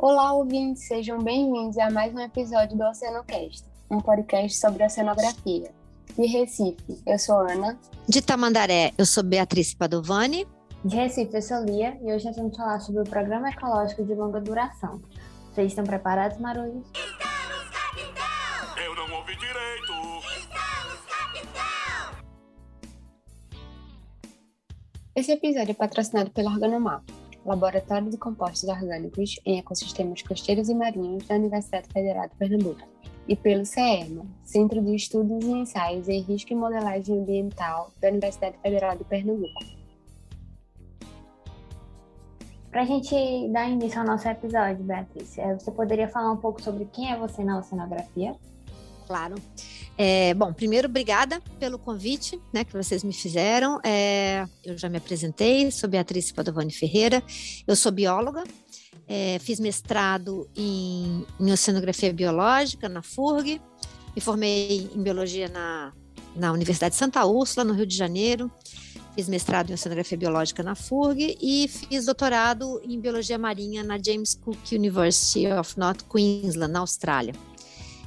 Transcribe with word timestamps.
Olá, 0.00 0.32
ouvintes, 0.32 0.86
sejam 0.86 1.20
bem-vindos 1.20 1.76
a 1.76 1.90
mais 1.90 2.14
um 2.14 2.20
episódio 2.20 2.78
do 2.78 2.84
Oceanocast, 2.84 3.64
um 3.90 3.98
podcast 3.98 4.56
sobre 4.56 4.84
oceanografia. 4.84 5.74
De 6.16 6.24
Recife, 6.24 7.02
eu 7.04 7.18
sou 7.18 7.40
Ana. 7.40 7.76
De 8.08 8.22
Tamandaré, 8.22 8.92
eu 8.96 9.04
sou 9.04 9.24
Beatriz 9.24 9.74
Padovani. 9.74 10.46
De 10.84 10.94
Recife, 10.94 11.34
eu 11.34 11.42
sou 11.42 11.64
Lia 11.64 11.98
e 12.00 12.12
hoje 12.12 12.26
nós 12.26 12.36
vamos 12.36 12.56
falar 12.56 12.78
sobre 12.78 13.00
o 13.00 13.04
Programa 13.04 13.50
Ecológico 13.50 14.04
de 14.04 14.14
Longa 14.14 14.40
Duração. 14.40 15.02
Vocês 15.52 15.72
estão 15.72 15.82
preparados, 15.82 16.38
Marulhos? 16.38 16.86
Estamos, 16.94 17.68
capitão! 17.70 18.84
Eu 18.84 18.94
não 18.94 19.16
ouvi 19.16 19.34
direito! 19.36 19.92
Estamos, 20.38 21.00
capitão! 21.08 22.18
Esse 25.16 25.32
episódio 25.32 25.72
é 25.72 25.74
patrocinado 25.74 26.30
pelo 26.30 26.50
Organomap, 26.50 27.02
Laboratório 27.48 28.10
de 28.10 28.18
Compostos 28.18 28.68
Orgânicos 28.68 29.40
em 29.46 29.58
Ecossistemas 29.58 30.20
Costeiros 30.20 30.68
e 30.68 30.74
Marinhos 30.74 31.26
da 31.26 31.36
Universidade 31.36 31.88
Federal 31.88 32.28
de 32.28 32.34
Pernambuco, 32.34 32.86
e 33.26 33.34
pelo 33.34 33.64
CERMA, 33.64 34.26
Centro 34.44 34.82
de 34.82 34.94
Estudos 34.94 35.42
e 35.42 35.50
Ensaios 35.50 36.08
em 36.08 36.20
Risco 36.20 36.52
e 36.52 36.56
Modelagem 36.56 37.18
Ambiental 37.18 37.90
da 38.02 38.08
Universidade 38.08 38.58
Federal 38.58 38.96
de 38.96 39.04
Pernambuco. 39.04 39.64
Para 42.70 42.82
a 42.82 42.84
gente 42.84 43.14
dar 43.50 43.66
início 43.70 43.98
ao 43.98 44.06
nosso 44.06 44.28
episódio, 44.28 44.84
Beatriz, 44.84 45.38
eh, 45.38 45.54
você 45.58 45.70
poderia 45.70 46.06
falar 46.06 46.32
um 46.32 46.36
pouco 46.36 46.62
sobre 46.62 46.84
quem 46.84 47.10
é 47.10 47.16
você 47.16 47.42
na 47.42 47.58
oceanografia? 47.58 48.36
Claro. 49.06 49.36
É, 50.00 50.32
bom, 50.32 50.52
primeiro, 50.52 50.86
obrigada 50.86 51.42
pelo 51.58 51.76
convite 51.76 52.40
né, 52.52 52.62
que 52.62 52.72
vocês 52.72 53.02
me 53.02 53.12
fizeram. 53.12 53.80
É, 53.84 54.46
eu 54.64 54.78
já 54.78 54.88
me 54.88 54.96
apresentei, 54.96 55.72
sou 55.72 55.88
Beatriz 55.88 56.30
Padovani 56.30 56.72
Ferreira, 56.72 57.20
eu 57.66 57.74
sou 57.74 57.90
bióloga, 57.90 58.44
é, 59.08 59.40
fiz 59.40 59.58
mestrado 59.58 60.48
em, 60.54 61.26
em, 61.40 61.52
Oceanografia 61.52 62.12
Biológica 62.12 62.88
na 62.88 63.02
FURG, 63.02 63.60
me 64.14 64.22
formei 64.22 64.88
em 64.94 65.02
Biologia 65.02 65.48
na, 65.48 65.92
na 66.36 66.52
Universidade 66.52 66.92
de 66.92 66.98
Santa 66.98 67.24
Úrsula, 67.26 67.64
no 67.64 67.74
Rio 67.74 67.86
de 67.86 67.96
Janeiro, 67.96 68.48
fiz 69.16 69.28
mestrado 69.28 69.70
em 69.70 69.74
Oceanografia 69.74 70.16
Biológica 70.16 70.62
na 70.62 70.76
FURG 70.76 71.36
e 71.42 71.66
fiz 71.66 72.04
doutorado 72.04 72.80
em 72.84 73.00
Biologia 73.00 73.36
Marinha 73.36 73.82
na 73.82 73.98
James 74.00 74.34
Cook 74.34 74.70
University 74.70 75.48
of 75.48 75.76
North 75.76 76.04
Queensland, 76.08 76.72
na 76.72 76.78
Austrália. 76.78 77.34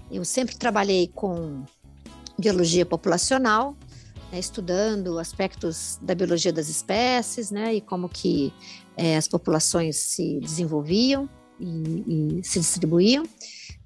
Eu 0.09 0.23
sempre 0.23 0.55
trabalhei 0.55 1.09
com 1.13 1.65
biologia 2.41 2.85
populacional, 2.85 3.77
né, 4.31 4.39
estudando 4.39 5.19
aspectos 5.19 5.99
da 6.01 6.15
biologia 6.15 6.51
das 6.51 6.67
espécies, 6.67 7.51
né, 7.51 7.75
e 7.75 7.81
como 7.81 8.09
que 8.09 8.53
é, 8.97 9.15
as 9.15 9.27
populações 9.27 9.97
se 9.97 10.39
desenvolviam 10.39 11.29
e, 11.59 12.39
e 12.39 12.43
se 12.43 12.59
distribuíam, 12.59 13.23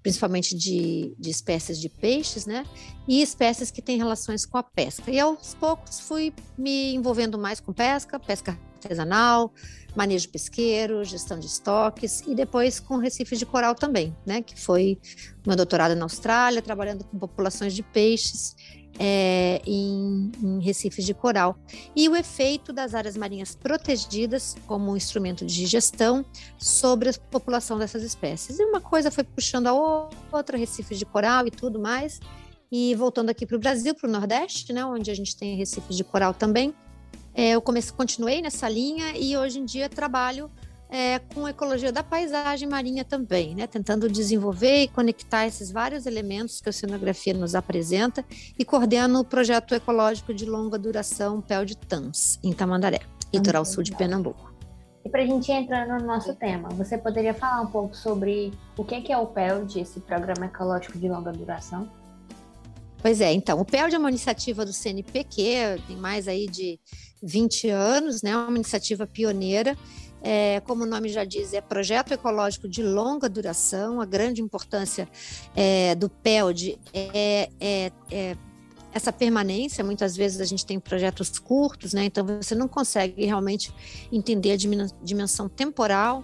principalmente 0.02 0.56
de, 0.56 1.14
de, 1.20 1.30
espécies 1.30 1.80
de 1.80 1.89
peixes, 1.89 2.45
né, 2.45 2.66
e 3.08 3.22
espécies 3.22 3.70
que 3.70 3.81
têm 3.81 3.97
relações 3.97 4.45
com 4.45 4.58
a 4.58 4.64
pesca. 4.64 5.12
E 5.12 5.19
aos 5.19 5.53
poucos 5.56 6.00
fui 6.00 6.34
me 6.58 6.95
envolvendo 6.95 7.38
mais 7.38 7.59
com 7.59 7.73
pesca, 7.73 8.19
pesca 8.19 8.58
artesanal, 8.86 9.52
manejo 9.95 10.30
pesqueiro, 10.30 11.03
gestão 11.03 11.39
de 11.39 11.47
estoques 11.47 12.22
e 12.28 12.36
depois 12.36 12.80
com 12.80 12.97
recifes 12.97 13.39
de 13.39 13.45
coral 13.45 13.73
também, 13.73 14.16
né? 14.25 14.41
Que 14.41 14.59
foi 14.59 15.00
meu 15.45 15.55
doutorado 15.55 15.95
na 15.95 16.05
Austrália, 16.05 16.61
trabalhando 16.61 17.03
com 17.03 17.17
populações 17.17 17.73
de 17.73 17.81
peixes 17.81 18.56
é, 19.00 19.61
em, 19.66 20.31
em, 20.41 20.59
recifes 20.61 21.06
de 21.06 21.13
coral. 21.13 21.58
E 21.95 22.08
o 22.08 22.16
efeito 22.16 22.72
das 22.72 22.94
áreas 22.94 23.17
marinhas 23.17 23.56
protegidas 23.56 24.56
como 24.67 24.91
um 24.91 24.97
instrumento 24.97 25.45
de 25.45 25.66
gestão 25.66 26.25
sobre 26.57 27.09
a 27.09 27.13
população 27.13 27.78
dessas 27.78 28.03
espécies. 28.03 28.59
E 28.59 28.63
uma 28.63 28.81
coisa 28.81 29.12
foi 29.12 29.23
puxando 29.23 29.67
a 29.67 29.73
outra, 30.31 30.57
recifes 30.57 30.97
de 30.97 31.06
coral 31.06 31.47
e 31.47 31.52
tudo 31.52 31.79
mais. 31.79 32.19
E 32.72 32.96
voltando 32.96 33.29
aqui 33.29 33.46
para 33.46 33.56
o 33.56 33.59
Brasil, 33.59 33.94
para 33.94 34.09
o 34.09 34.12
Nordeste, 34.12 34.73
né, 34.73 34.84
onde 34.84 35.12
a 35.12 35.13
gente 35.13 35.38
tem 35.38 35.56
recifes 35.56 35.96
de 35.96 36.03
coral 36.03 36.34
também, 36.34 36.73
é, 37.35 37.51
eu 37.51 37.62
comecei, 37.62 37.94
continuei 37.94 38.41
nessa 38.41 38.69
linha 38.69 39.16
e 39.16 39.35
hoje 39.35 39.59
em 39.59 39.66
dia 39.66 39.90
trabalho 39.90 40.50
é, 40.90 41.19
com 41.19 41.47
ecologia 41.47 41.91
da 41.91 42.01
paisagem 42.01 42.69
marinha 42.69 43.03
também, 43.03 43.53
né? 43.53 43.68
Tentando 43.68 44.09
desenvolver 44.09 44.84
e 44.84 44.88
conectar 44.88 45.46
esses 45.46 45.69
vários 45.69 46.06
elementos 46.06 46.62
que 46.62 46.69
a 46.69 46.72
oceanografia 46.72 47.34
nos 47.34 47.56
apresenta 47.56 48.23
e 48.57 48.63
coordeno 48.63 49.19
o 49.19 49.25
projeto 49.25 49.75
ecológico 49.75 50.34
de 50.34 50.46
longa 50.46 50.79
duração 50.79 51.41
Pel 51.41 51.66
de 51.66 51.75
Tans, 51.75 52.40
em 52.41 52.53
Tamandaré, 52.53 53.01
litoral 53.34 53.66
sul 53.66 53.84
de 53.84 53.94
Pernambuco. 53.94 54.53
E 55.03 55.09
para 55.09 55.22
a 55.22 55.25
gente 55.25 55.52
entrar 55.52 55.88
no 55.88 56.03
nosso 56.06 56.34
tema, 56.34 56.69
você 56.69 56.97
poderia 56.97 57.34
falar 57.34 57.62
um 57.62 57.67
pouco 57.67 57.96
sobre 57.96 58.52
o 58.78 58.84
que 58.84 59.12
é 59.12 59.17
o 59.17 59.28
PELD, 59.28 59.81
esse 59.81 60.00
programa 60.00 60.46
ecológico 60.46 60.97
de 60.97 61.09
longa 61.09 61.31
duração? 61.31 61.90
Pois 63.05 63.21
é, 63.21 63.31
então, 63.31 63.59
o 63.59 63.63
PELD 63.63 63.93
é 63.93 63.99
uma 63.99 64.09
iniciativa 64.09 64.66
do 64.66 64.73
CNPq, 64.73 65.79
tem 65.85 65.95
mais 65.95 66.27
aí 66.27 66.47
de 66.47 66.79
20 67.21 67.69
anos, 67.69 68.23
né? 68.23 68.35
Uma 68.35 68.55
iniciativa 68.55 69.05
pioneira. 69.05 69.77
É, 70.23 70.59
como 70.61 70.85
o 70.85 70.88
nome 70.88 71.09
já 71.09 71.23
diz, 71.23 71.53
é 71.53 71.61
projeto 71.61 72.13
ecológico 72.13 72.67
de 72.67 72.81
longa 72.81 73.29
duração. 73.29 74.01
A 74.01 74.05
grande 74.05 74.41
importância 74.41 75.07
é, 75.55 75.93
do 75.93 76.09
PELD 76.09 76.79
é, 76.91 77.47
é, 77.59 77.91
é 78.11 78.38
essa 78.91 79.13
permanência. 79.13 79.83
Muitas 79.83 80.17
vezes 80.17 80.41
a 80.41 80.45
gente 80.45 80.66
tem 80.66 80.79
projetos 80.79 81.37
curtos, 81.37 81.93
né? 81.93 82.05
Então 82.05 82.25
você 82.25 82.55
não 82.55 82.67
consegue 82.67 83.23
realmente 83.23 83.72
entender 84.11 84.53
a 84.53 84.57
dimensão 85.03 85.47
temporal 85.47 86.23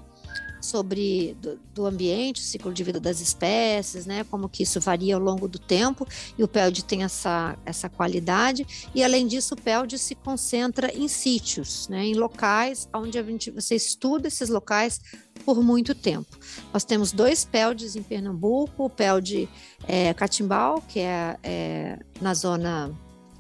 sobre 0.61 1.35
do, 1.41 1.59
do, 1.73 1.85
ambiente, 1.85 2.41
o 2.41 2.43
ciclo 2.43 2.73
de 2.73 2.83
vida 2.83 2.99
das 2.99 3.19
espécies, 3.19 4.05
né, 4.05 4.23
como 4.23 4.47
que 4.47 4.63
isso 4.63 4.79
varia 4.79 5.15
ao 5.15 5.21
longo 5.21 5.47
do 5.47 5.59
tempo, 5.59 6.07
e 6.37 6.43
o 6.43 6.47
PELD 6.47 6.83
tem 6.83 7.03
essa, 7.03 7.57
essa 7.65 7.89
qualidade, 7.89 8.65
e 8.93 9.03
além 9.03 9.27
disso 9.27 9.55
o 9.55 9.61
PELD 9.61 9.97
se 9.97 10.15
concentra 10.15 10.95
em 10.95 11.07
sítios, 11.07 11.87
né, 11.87 12.05
em 12.05 12.13
locais 12.13 12.87
onde 12.93 13.17
a 13.17 13.23
gente, 13.23 13.51
você 13.51 13.75
estuda 13.75 14.27
esses 14.27 14.49
locais 14.49 15.01
por 15.45 15.61
muito 15.63 15.95
tempo. 15.95 16.37
Nós 16.73 16.83
temos 16.83 17.11
dois 17.11 17.43
PELDs 17.43 17.95
em 17.95 18.03
Pernambuco, 18.03 18.85
o 18.85 18.89
PELD 18.89 19.49
é, 19.87 20.13
Catimbau, 20.13 20.81
que 20.87 20.99
é, 20.99 21.37
é 21.43 21.99
na 22.21 22.33
zona 22.33 22.91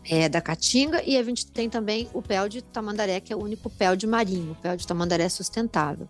é, 0.03 0.27
da 0.27 0.41
Caatinga 0.41 1.03
e 1.05 1.17
a 1.17 1.23
gente 1.23 1.45
tem 1.47 1.69
também 1.69 2.09
o 2.13 2.21
PEL 2.21 2.49
de 2.49 2.61
Tamandaré, 2.61 3.19
que 3.19 3.31
é 3.31 3.35
o 3.35 3.43
único 3.43 3.69
PEL 3.69 3.95
de 3.95 4.07
marinho, 4.07 4.53
o 4.53 4.55
PEL 4.55 4.77
de 4.77 4.87
Tamandaré 4.87 5.29
sustentável. 5.29 6.09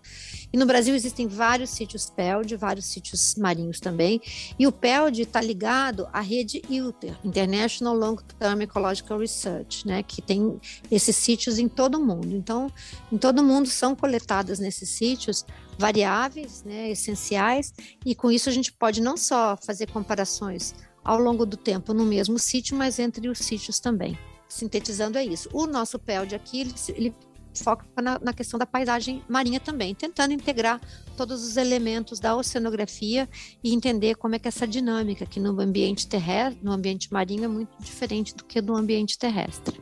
E 0.51 0.57
no 0.57 0.65
Brasil 0.65 0.95
existem 0.95 1.27
vários 1.27 1.69
sítios 1.69 2.09
PELD, 2.09 2.55
vários 2.55 2.85
sítios 2.85 3.35
marinhos 3.35 3.79
também, 3.79 4.21
e 4.57 4.65
o 4.65 4.71
PELD 4.71 5.21
está 5.21 5.41
ligado 5.41 6.07
à 6.13 6.21
rede 6.21 6.61
ILTER, 6.69 7.17
International 7.23 7.95
Long 7.95 8.17
Term 8.39 8.61
Ecological 8.61 9.19
Research, 9.19 9.85
né, 9.87 10.03
que 10.03 10.21
tem 10.21 10.59
esses 10.89 11.15
sítios 11.15 11.59
em 11.59 11.67
todo 11.67 11.95
o 11.95 12.05
mundo. 12.05 12.35
Então, 12.35 12.71
em 13.11 13.17
todo 13.17 13.39
o 13.39 13.43
mundo 13.43 13.67
são 13.67 13.95
coletadas 13.95 14.59
nesses 14.59 14.89
sítios 14.89 15.45
variáveis, 15.77 16.63
né, 16.63 16.91
essenciais, 16.91 17.73
e 18.05 18.13
com 18.13 18.31
isso 18.31 18.49
a 18.49 18.51
gente 18.51 18.71
pode 18.71 19.01
não 19.01 19.17
só 19.17 19.57
fazer 19.57 19.89
comparações 19.89 20.73
ao 21.03 21.19
longo 21.19 21.45
do 21.45 21.57
tempo 21.57 21.93
no 21.93 22.05
mesmo 22.05 22.37
sítio, 22.37 22.77
mas 22.77 22.99
entre 22.99 23.27
os 23.27 23.39
sítios 23.39 23.79
também. 23.79 24.17
Sintetizando 24.47 25.17
é 25.17 25.25
isso. 25.25 25.49
O 25.53 25.65
nosso 25.65 25.97
PELD 25.97 26.35
aqui, 26.35 26.73
ele, 26.89 27.15
foca 27.53 27.85
na, 28.01 28.19
na, 28.19 28.33
questão 28.33 28.57
da 28.57 28.65
paisagem 28.65 29.23
marinha 29.27 29.59
também, 29.59 29.93
tentando 29.93 30.33
integrar 30.33 30.79
todos 31.17 31.43
os 31.43 31.57
elementos 31.57 32.19
da 32.19 32.35
oceanografia 32.35 33.27
e 33.63 33.73
entender 33.73 34.15
como 34.15 34.35
é 34.35 34.39
que 34.39 34.47
essa 34.47 34.67
dinâmica 34.67 35.25
que 35.25 35.39
no 35.39 35.59
ambiente 35.59 36.07
terrestre, 36.07 36.59
no 36.63 36.71
ambiente 36.71 37.11
marinho 37.11 37.45
é 37.45 37.47
muito 37.47 37.71
diferente 37.79 38.35
do 38.35 38.43
que 38.43 38.61
no 38.61 38.75
ambiente 38.75 39.17
terrestre. 39.17 39.81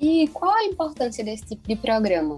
E 0.00 0.28
qual 0.28 0.52
a 0.52 0.64
importância 0.64 1.24
desse 1.24 1.44
tipo 1.46 1.68
de 1.68 1.76
programa? 1.76 2.36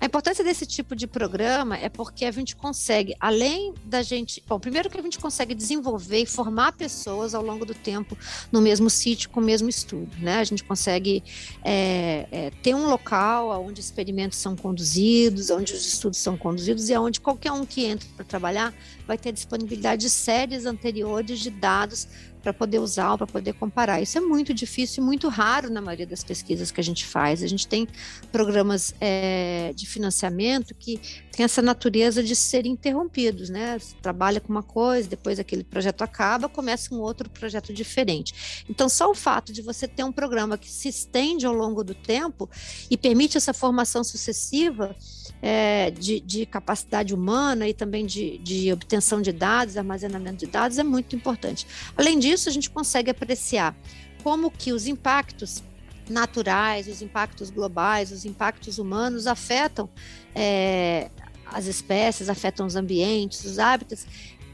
A 0.00 0.06
importância 0.06 0.44
desse 0.44 0.64
tipo 0.64 0.94
de 0.94 1.08
programa 1.08 1.76
é 1.76 1.88
porque 1.88 2.24
a 2.24 2.30
gente 2.30 2.54
consegue, 2.54 3.16
além 3.18 3.74
da 3.84 4.00
gente. 4.00 4.40
Bom, 4.46 4.60
primeiro 4.60 4.88
que 4.88 4.96
a 4.96 5.02
gente 5.02 5.18
consegue 5.18 5.54
desenvolver 5.54 6.20
e 6.20 6.26
formar 6.26 6.72
pessoas 6.72 7.34
ao 7.34 7.42
longo 7.42 7.64
do 7.64 7.74
tempo 7.74 8.16
no 8.52 8.60
mesmo 8.60 8.88
sítio, 8.88 9.28
com 9.30 9.40
o 9.40 9.42
mesmo 9.42 9.68
estudo. 9.68 10.16
Né? 10.18 10.38
A 10.38 10.44
gente 10.44 10.62
consegue 10.62 11.24
é, 11.64 12.28
é, 12.30 12.50
ter 12.62 12.76
um 12.76 12.86
local 12.86 13.64
onde 13.64 13.80
experimentos 13.80 14.38
são 14.38 14.54
conduzidos, 14.54 15.50
onde 15.50 15.72
os 15.72 15.84
estudos 15.84 16.20
são 16.20 16.36
conduzidos 16.36 16.88
e 16.88 16.96
onde 16.96 17.20
qualquer 17.20 17.50
um 17.50 17.66
que 17.66 17.84
entra 17.84 18.08
para 18.14 18.24
trabalhar 18.24 18.72
vai 19.04 19.18
ter 19.18 19.32
disponibilidade 19.32 20.02
de 20.02 20.10
séries 20.10 20.64
anteriores 20.64 21.40
de 21.40 21.50
dados 21.50 22.06
para 22.48 22.52
poder 22.54 22.78
usar, 22.78 23.18
para 23.18 23.26
poder 23.26 23.52
comparar. 23.54 24.00
Isso 24.00 24.16
é 24.16 24.20
muito 24.20 24.54
difícil 24.54 25.02
e 25.02 25.06
muito 25.06 25.28
raro 25.28 25.70
na 25.70 25.82
maioria 25.82 26.06
das 26.06 26.24
pesquisas 26.24 26.70
que 26.70 26.80
a 26.80 26.84
gente 26.84 27.04
faz. 27.04 27.42
A 27.42 27.46
gente 27.46 27.68
tem 27.68 27.86
programas 28.32 28.94
é, 29.00 29.72
de 29.74 29.86
financiamento 29.86 30.74
que 30.74 30.98
tem 31.30 31.44
essa 31.44 31.60
natureza 31.60 32.22
de 32.22 32.34
serem 32.34 32.72
interrompidos, 32.72 33.50
né? 33.50 33.78
Você 33.78 33.94
trabalha 34.00 34.40
com 34.40 34.48
uma 34.48 34.62
coisa, 34.62 35.08
depois 35.08 35.38
aquele 35.38 35.62
projeto 35.62 36.02
acaba, 36.02 36.48
começa 36.48 36.94
um 36.94 36.98
outro 36.98 37.28
projeto 37.28 37.72
diferente. 37.72 38.64
Então, 38.68 38.88
só 38.88 39.10
o 39.10 39.14
fato 39.14 39.52
de 39.52 39.60
você 39.60 39.86
ter 39.86 40.04
um 40.04 40.10
programa 40.10 40.56
que 40.56 40.70
se 40.70 40.88
estende 40.88 41.44
ao 41.44 41.54
longo 41.54 41.84
do 41.84 41.94
tempo 41.94 42.48
e 42.90 42.96
permite 42.96 43.36
essa 43.36 43.52
formação 43.52 44.02
sucessiva 44.02 44.96
é, 45.40 45.90
de, 45.90 46.20
de, 46.20 46.46
capacidade 46.46 47.14
humana 47.14 47.68
e 47.68 47.74
também 47.74 48.04
de, 48.04 48.38
de 48.38 48.72
obtenção 48.72 49.22
de 49.22 49.32
dados, 49.32 49.76
armazenamento 49.76 50.38
de 50.38 50.46
dados 50.46 50.78
é 50.78 50.82
muito 50.82 51.14
importante. 51.14 51.66
Além 51.96 52.18
disso, 52.18 52.37
a 52.46 52.52
gente 52.52 52.68
consegue 52.68 53.10
apreciar. 53.10 53.74
Como 54.22 54.50
que 54.50 54.72
os 54.72 54.86
impactos 54.86 55.62
naturais, 56.10 56.86
os 56.88 57.00
impactos 57.02 57.50
globais, 57.50 58.12
os 58.12 58.24
impactos 58.24 58.78
humanos 58.78 59.26
afetam 59.26 59.88
é, 60.34 61.10
as 61.46 61.66
espécies, 61.66 62.28
afetam 62.28 62.66
os 62.66 62.76
ambientes, 62.76 63.44
os 63.44 63.58
hábitats, 63.58 64.06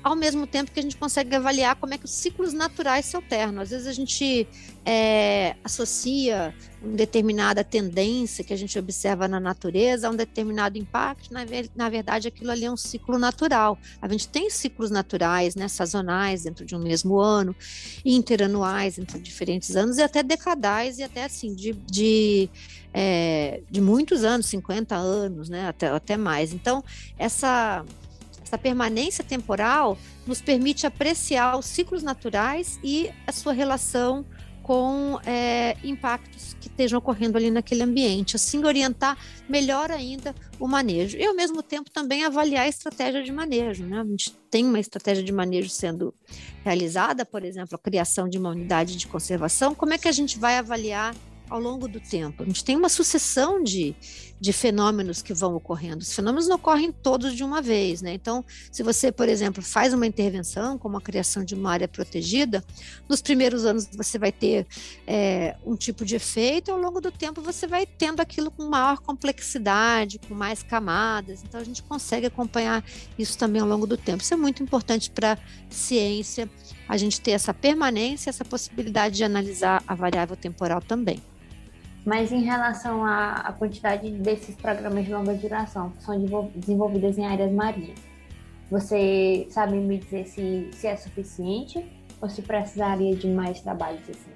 ao 0.04 0.14
mesmo 0.14 0.46
tempo 0.46 0.70
que 0.70 0.78
a 0.78 0.82
gente 0.82 0.98
consegue 0.98 1.34
avaliar 1.34 1.76
como 1.76 1.94
é 1.94 1.98
que 1.98 2.04
os 2.04 2.10
ciclos 2.10 2.52
naturais 2.52 3.06
se 3.06 3.16
alternam. 3.16 3.62
Às 3.62 3.70
vezes 3.70 3.86
a 3.86 3.92
gente 3.92 4.46
é, 4.84 5.56
associa 5.64 6.54
uma 6.82 6.94
determinada 6.94 7.64
tendência 7.64 8.44
que 8.44 8.52
a 8.52 8.56
gente 8.56 8.78
observa 8.78 9.26
na 9.26 9.40
natureza 9.40 10.06
a 10.06 10.10
um 10.10 10.14
determinado 10.14 10.76
impacto, 10.76 11.32
na, 11.32 11.40
na 11.74 11.88
verdade 11.88 12.28
aquilo 12.28 12.50
ali 12.50 12.66
é 12.66 12.70
um 12.70 12.76
ciclo 12.76 13.18
natural. 13.18 13.78
A 14.02 14.06
gente 14.06 14.28
tem 14.28 14.50
ciclos 14.50 14.90
naturais, 14.90 15.54
né, 15.54 15.68
sazonais 15.68 16.42
dentro 16.42 16.66
de 16.66 16.76
um 16.76 16.80
mesmo 16.80 17.18
ano, 17.18 17.56
interanuais 18.04 18.98
entre 18.98 19.18
diferentes 19.18 19.74
anos 19.74 19.96
e 19.96 20.02
até 20.02 20.22
decadais 20.22 20.98
e 20.98 21.02
até 21.02 21.24
assim 21.24 21.54
de, 21.54 21.72
de 21.72 22.50
é, 22.92 23.62
de 23.70 23.80
muitos 23.80 24.22
anos, 24.22 24.46
50 24.46 24.94
anos, 24.94 25.48
né, 25.48 25.66
até, 25.66 25.88
até 25.88 26.16
mais. 26.18 26.52
Então, 26.52 26.84
essa 27.18 27.84
essa 28.54 28.58
permanência 28.58 29.24
temporal 29.24 29.98
nos 30.26 30.40
permite 30.40 30.86
apreciar 30.86 31.58
os 31.58 31.66
ciclos 31.66 32.02
naturais 32.02 32.78
e 32.82 33.10
a 33.26 33.32
sua 33.32 33.52
relação 33.52 34.24
com 34.62 35.20
é, 35.26 35.76
impactos 35.84 36.56
que 36.58 36.68
estejam 36.68 36.98
ocorrendo 36.98 37.36
ali 37.36 37.50
naquele 37.50 37.82
ambiente, 37.82 38.34
assim 38.36 38.64
orientar 38.64 39.18
melhor 39.46 39.90
ainda 39.90 40.34
o 40.58 40.66
manejo. 40.66 41.18
E 41.18 41.26
ao 41.26 41.34
mesmo 41.34 41.62
tempo 41.62 41.90
também 41.90 42.24
avaliar 42.24 42.64
a 42.64 42.68
estratégia 42.68 43.22
de 43.22 43.30
manejo, 43.30 43.84
né? 43.84 44.00
A 44.00 44.04
gente 44.04 44.30
tem 44.50 44.64
uma 44.64 44.80
estratégia 44.80 45.22
de 45.22 45.32
manejo 45.32 45.68
sendo 45.68 46.14
realizada, 46.64 47.26
por 47.26 47.44
exemplo, 47.44 47.74
a 47.74 47.78
criação 47.78 48.26
de 48.26 48.38
uma 48.38 48.50
unidade 48.50 48.96
de 48.96 49.06
conservação, 49.06 49.74
como 49.74 49.92
é 49.92 49.98
que 49.98 50.08
a 50.08 50.12
gente 50.12 50.38
vai 50.38 50.56
avaliar 50.56 51.14
ao 51.48 51.60
longo 51.60 51.86
do 51.86 52.00
tempo. 52.00 52.42
A 52.42 52.46
gente 52.46 52.64
tem 52.64 52.76
uma 52.76 52.88
sucessão 52.88 53.62
de, 53.62 53.94
de 54.40 54.52
fenômenos 54.52 55.22
que 55.22 55.34
vão 55.34 55.54
ocorrendo. 55.54 55.98
Os 55.98 56.12
fenômenos 56.12 56.48
não 56.48 56.56
ocorrem 56.56 56.90
todos 56.90 57.34
de 57.34 57.44
uma 57.44 57.60
vez, 57.60 58.02
né? 58.02 58.14
Então, 58.14 58.44
se 58.72 58.82
você, 58.82 59.12
por 59.12 59.28
exemplo, 59.28 59.62
faz 59.62 59.92
uma 59.92 60.06
intervenção, 60.06 60.78
como 60.78 60.96
a 60.96 61.00
criação 61.00 61.44
de 61.44 61.54
uma 61.54 61.70
área 61.70 61.86
protegida, 61.86 62.64
nos 63.08 63.20
primeiros 63.20 63.64
anos 63.64 63.88
você 63.92 64.18
vai 64.18 64.32
ter 64.32 64.66
é, 65.06 65.56
um 65.64 65.76
tipo 65.76 66.04
de 66.04 66.16
efeito, 66.16 66.70
e 66.70 66.72
ao 66.72 66.78
longo 66.78 67.00
do 67.00 67.12
tempo 67.12 67.42
você 67.42 67.66
vai 67.66 67.86
tendo 67.86 68.20
aquilo 68.20 68.50
com 68.50 68.64
maior 68.64 68.98
complexidade, 68.98 70.18
com 70.18 70.34
mais 70.34 70.62
camadas. 70.62 71.42
Então, 71.44 71.60
a 71.60 71.64
gente 71.64 71.82
consegue 71.82 72.26
acompanhar 72.26 72.84
isso 73.18 73.36
também 73.36 73.60
ao 73.60 73.68
longo 73.68 73.86
do 73.86 73.96
tempo. 73.96 74.22
Isso 74.22 74.34
é 74.34 74.36
muito 74.36 74.62
importante 74.62 75.10
para 75.10 75.34
a 75.34 75.38
ciência, 75.68 76.48
a 76.88 76.96
gente 76.96 77.20
ter 77.20 77.32
essa 77.32 77.52
permanência, 77.52 78.30
essa 78.30 78.44
possibilidade 78.44 79.16
de 79.16 79.24
analisar 79.24 79.82
a 79.86 79.94
variável 79.94 80.36
temporal 80.36 80.80
também. 80.80 81.22
Mas 82.04 82.30
em 82.30 82.42
relação 82.42 83.04
à, 83.04 83.54
quantidade 83.58 84.10
desses 84.10 84.54
programas 84.54 85.06
de 85.06 85.12
longa 85.12 85.34
duração 85.34 85.90
que 85.90 86.02
são 86.02 86.50
desenvolvidos 86.54 87.16
em 87.16 87.24
áreas 87.24 87.50
marinhas, 87.50 87.98
você 88.70 89.46
sabe 89.50 89.76
me 89.76 89.98
dizer 89.98 90.26
se, 90.26 90.68
se 90.72 90.86
é 90.86 90.96
suficiente 90.96 91.84
ou 92.20 92.28
se 92.28 92.42
precisaria 92.42 93.14
de 93.16 93.28
mais 93.28 93.60
trabalhos 93.60 94.02
assim? 94.02 94.34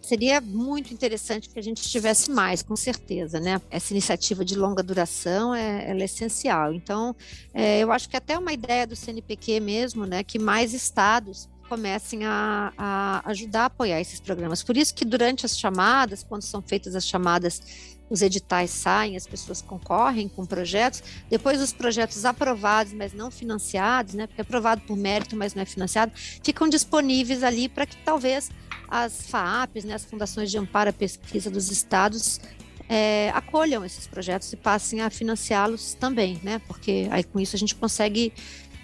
Seria 0.00 0.40
muito 0.40 0.92
interessante 0.92 1.48
que 1.48 1.58
a 1.58 1.62
gente 1.62 1.80
tivesse 1.88 2.30
mais, 2.30 2.60
com 2.62 2.74
certeza, 2.74 3.38
né? 3.38 3.60
Essa 3.70 3.92
iniciativa 3.92 4.44
de 4.44 4.56
longa 4.56 4.82
duração 4.82 5.54
é, 5.54 5.90
é 5.90 6.04
essencial. 6.04 6.74
Então, 6.74 7.14
é, 7.54 7.78
eu 7.78 7.92
acho 7.92 8.08
que 8.08 8.16
até 8.16 8.36
uma 8.36 8.52
ideia 8.52 8.86
do 8.86 8.96
CNPq 8.96 9.60
mesmo, 9.60 10.04
né? 10.04 10.24
Que 10.24 10.38
mais 10.38 10.74
estados 10.74 11.48
comecem 11.68 12.24
a, 12.24 12.72
a, 12.76 13.30
ajudar 13.30 13.62
a 13.62 13.64
apoiar 13.66 14.00
esses 14.00 14.20
programas. 14.20 14.62
Por 14.62 14.76
isso 14.76 14.94
que 14.94 15.04
durante 15.04 15.46
as 15.46 15.58
chamadas, 15.58 16.22
quando 16.22 16.42
são 16.42 16.60
feitas 16.62 16.94
as 16.94 17.06
chamadas, 17.06 17.62
os 18.10 18.20
editais 18.20 18.70
saem, 18.70 19.16
as 19.16 19.26
pessoas 19.26 19.62
concorrem 19.62 20.28
com 20.28 20.44
projetos, 20.44 21.02
depois 21.30 21.62
os 21.62 21.72
projetos 21.72 22.24
aprovados, 22.26 22.92
mas 22.92 23.14
não 23.14 23.30
financiados, 23.30 24.12
né, 24.12 24.26
porque 24.26 24.40
é 24.40 24.44
aprovado 24.44 24.82
por 24.82 24.96
mérito, 24.96 25.34
mas 25.34 25.54
não 25.54 25.62
é 25.62 25.64
financiado, 25.64 26.12
ficam 26.44 26.68
disponíveis 26.68 27.42
ali 27.42 27.70
para 27.70 27.86
que 27.86 27.96
talvez 28.04 28.50
as 28.86 29.26
FAAPs, 29.28 29.84
né, 29.84 29.94
as 29.94 30.04
Fundações 30.04 30.50
de 30.50 30.58
Amparo 30.58 30.90
à 30.90 30.92
Pesquisa 30.92 31.50
dos 31.50 31.70
Estados, 31.70 32.38
é, 32.86 33.30
acolham 33.30 33.82
esses 33.82 34.06
projetos 34.06 34.52
e 34.52 34.56
passem 34.56 35.00
a 35.00 35.08
financiá-los 35.08 35.94
também, 35.94 36.38
né? 36.42 36.60
Porque 36.66 37.08
aí 37.10 37.24
com 37.24 37.40
isso 37.40 37.56
a 37.56 37.58
gente 37.58 37.74
consegue 37.74 38.34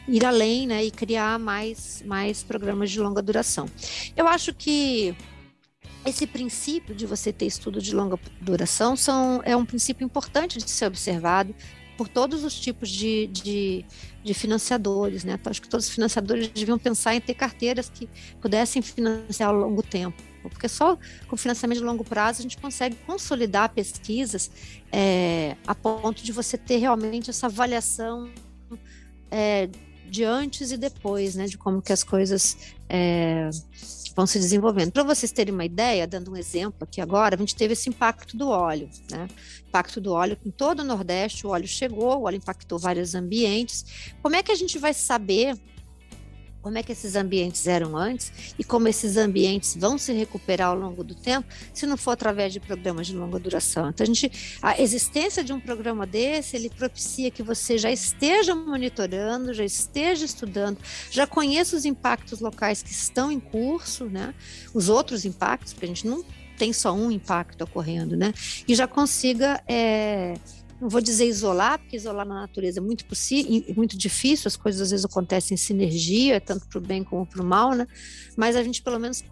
ir 0.09 0.25
além 0.25 0.67
né, 0.67 0.85
e 0.85 0.91
criar 0.91 1.39
mais, 1.39 2.03
mais 2.07 2.43
programas 2.43 2.91
de 2.91 2.99
longa 2.99 3.23
duração. 3.23 3.67
Eu 4.17 4.27
acho 4.27 4.55
que 4.55 5.15
esse 6.05 6.27
princípio 6.27 6.95
de 6.95 7.07
você 7.07 7.33
ter 7.33 7.47
estudo 7.47 7.81
de 7.81 7.95
longa 7.95 8.19
duração 8.41 8.97
são, 8.97 9.43
é 9.45 9.55
um 9.55 9.67
princípio 9.67 10.05
importante 10.05 10.59
de 10.59 10.71
ser 10.71 10.87
observado 10.87 11.55
por 11.97 12.09
todos 12.09 12.45
os 12.45 12.59
tipos 12.59 12.89
de, 12.89 13.27
de, 13.27 13.85
de 14.25 14.33
financiadores. 14.33 15.25
Né? 15.25 15.37
Então, 15.39 15.51
acho 15.51 15.61
que 15.61 15.69
todos 15.69 15.87
os 15.87 15.93
financiadores 15.93 16.49
deviam 16.49 16.79
pensar 16.79 17.15
em 17.15 17.21
ter 17.21 17.35
carteiras 17.35 17.91
que 17.91 18.09
pudessem 18.41 18.81
financiar 18.81 19.51
ao 19.51 19.57
longo 19.57 19.83
tempo 19.83 20.29
porque 20.49 20.69
só 20.69 20.97
com 21.27 21.37
financiamento 21.37 21.79
de 21.79 21.85
longo 21.85 22.03
prazo 22.03 22.41
a 22.41 22.43
gente 22.43 22.57
consegue 22.57 22.97
consolidar 23.07 23.69
pesquisas 23.71 24.51
é, 24.91 25.57
a 25.67 25.75
ponto 25.75 26.23
de 26.23 26.33
você 26.33 26.57
ter 26.57 26.79
realmente 26.79 27.29
essa 27.29 27.47
avaliação 27.47 28.31
é, 29.31 29.69
de 30.09 30.25
antes 30.25 30.73
e 30.73 30.77
depois, 30.77 31.35
né, 31.35 31.47
de 31.47 31.59
como 31.59 31.83
que 31.83 31.93
as 31.93 32.03
coisas 32.03 32.57
é, 32.89 33.51
vão 34.17 34.27
se 34.27 34.39
desenvolvendo. 34.39 34.91
Para 34.91 35.05
vocês 35.05 35.31
terem 35.31 35.55
uma 35.55 35.65
ideia, 35.65 36.07
dando 36.07 36.33
um 36.33 36.37
exemplo 36.37 36.79
aqui 36.83 37.01
agora, 37.01 37.37
a 37.37 37.39
gente 37.39 37.55
teve 37.55 37.75
esse 37.75 37.89
impacto 37.89 38.37
do 38.37 38.49
óleo, 38.49 38.89
né? 39.11 39.29
Impacto 39.69 40.01
do 40.01 40.13
óleo 40.13 40.37
em 40.45 40.51
todo 40.51 40.81
o 40.81 40.85
Nordeste, 40.85 41.47
o 41.47 41.51
óleo 41.51 41.69
chegou, 41.69 42.19
o 42.19 42.23
óleo 42.25 42.37
impactou 42.37 42.79
vários 42.79 43.15
ambientes. 43.15 44.13
Como 44.23 44.35
é 44.35 44.43
que 44.43 44.51
a 44.51 44.57
gente 44.57 44.79
vai 44.79 44.93
saber 44.93 45.57
como 46.63 46.77
é 46.79 46.83
que 46.83 46.93
esses 46.93 47.17
ambientes 47.17 47.67
eram 47.67 47.97
antes 47.97 48.55
e 48.59 48.65
como 48.65 48.89
esses 48.89 49.17
ambientes 49.17 49.77
vão 49.77 49.97
se 49.97 50.13
recuperar 50.13 50.69
ao 50.69 50.77
longo 50.77 51.05
do 51.05 51.15
tempo, 51.15 51.49
se 51.73 51.87
não 51.87 51.97
for 51.97 52.13
através 52.13 52.53
de 52.53 52.61
programas 52.61 53.07
de 53.07 53.17
longa 53.17 53.39
duração. 53.39 53.89
Então, 53.89 54.05
a, 54.05 54.07
gente, 54.07 54.59
a 54.61 54.81
existência 54.81 55.43
de 55.45 55.53
um 55.53 55.61
programa 55.61 56.07
desse, 56.07 56.57
ele 56.57 56.69
propicia 56.71 57.31
que 57.31 57.43
você 57.43 57.79
já 57.79 57.91
esteja 57.91 58.55
monitorando, 58.55 59.55
já 59.55 59.65
esteja 59.65 60.25
estudando, 60.25 60.79
já 61.11 61.27
conheça 61.27 61.77
os 61.77 61.85
impactos 61.85 62.41
locais 62.41 62.83
que 62.83 62.91
estão 62.91 63.31
em 63.31 63.41
curso, 63.41 64.07
né? 64.07 64.35
os 64.75 64.89
outros 64.89 65.25
impactos, 65.25 65.73
porque 65.73 65.87
a 65.87 65.89
gente 65.89 66.07
não 66.07 66.25
tem 66.57 66.73
só 66.73 66.93
um 66.93 67.11
impacto 67.11 67.63
ocorrendo, 67.63 68.17
né? 68.17 68.35
E 68.67 68.75
já 68.75 68.89
consiga 68.89 69.63
é, 69.69 70.35
não 70.81 70.89
vou 70.89 71.01
dizer 71.01 71.27
isolar, 71.27 71.79
porque 71.79 71.97
isolar 71.97 72.27
na 72.27 72.35
natureza 72.43 72.79
é 72.79 72.83
muito 72.83 73.05
possível, 73.05 73.75
muito 73.77 73.97
difícil, 73.97 74.49
as 74.49 74.57
coisas 74.57 74.81
às 74.81 74.91
vezes 74.91 75.05
acontecem 75.05 75.55
em 75.55 75.59
sinergia, 75.59 76.41
tanto 76.41 76.67
para 76.67 76.79
o 76.79 76.81
bem 76.81 77.03
como 77.03 77.27
para 77.27 77.43
o 77.43 77.45
mal, 77.45 77.75
né? 77.75 77.87
Mas 78.37 78.57
a 78.57 78.63
gente 78.63 78.83
pelo 78.83 78.99
menos 78.99 79.25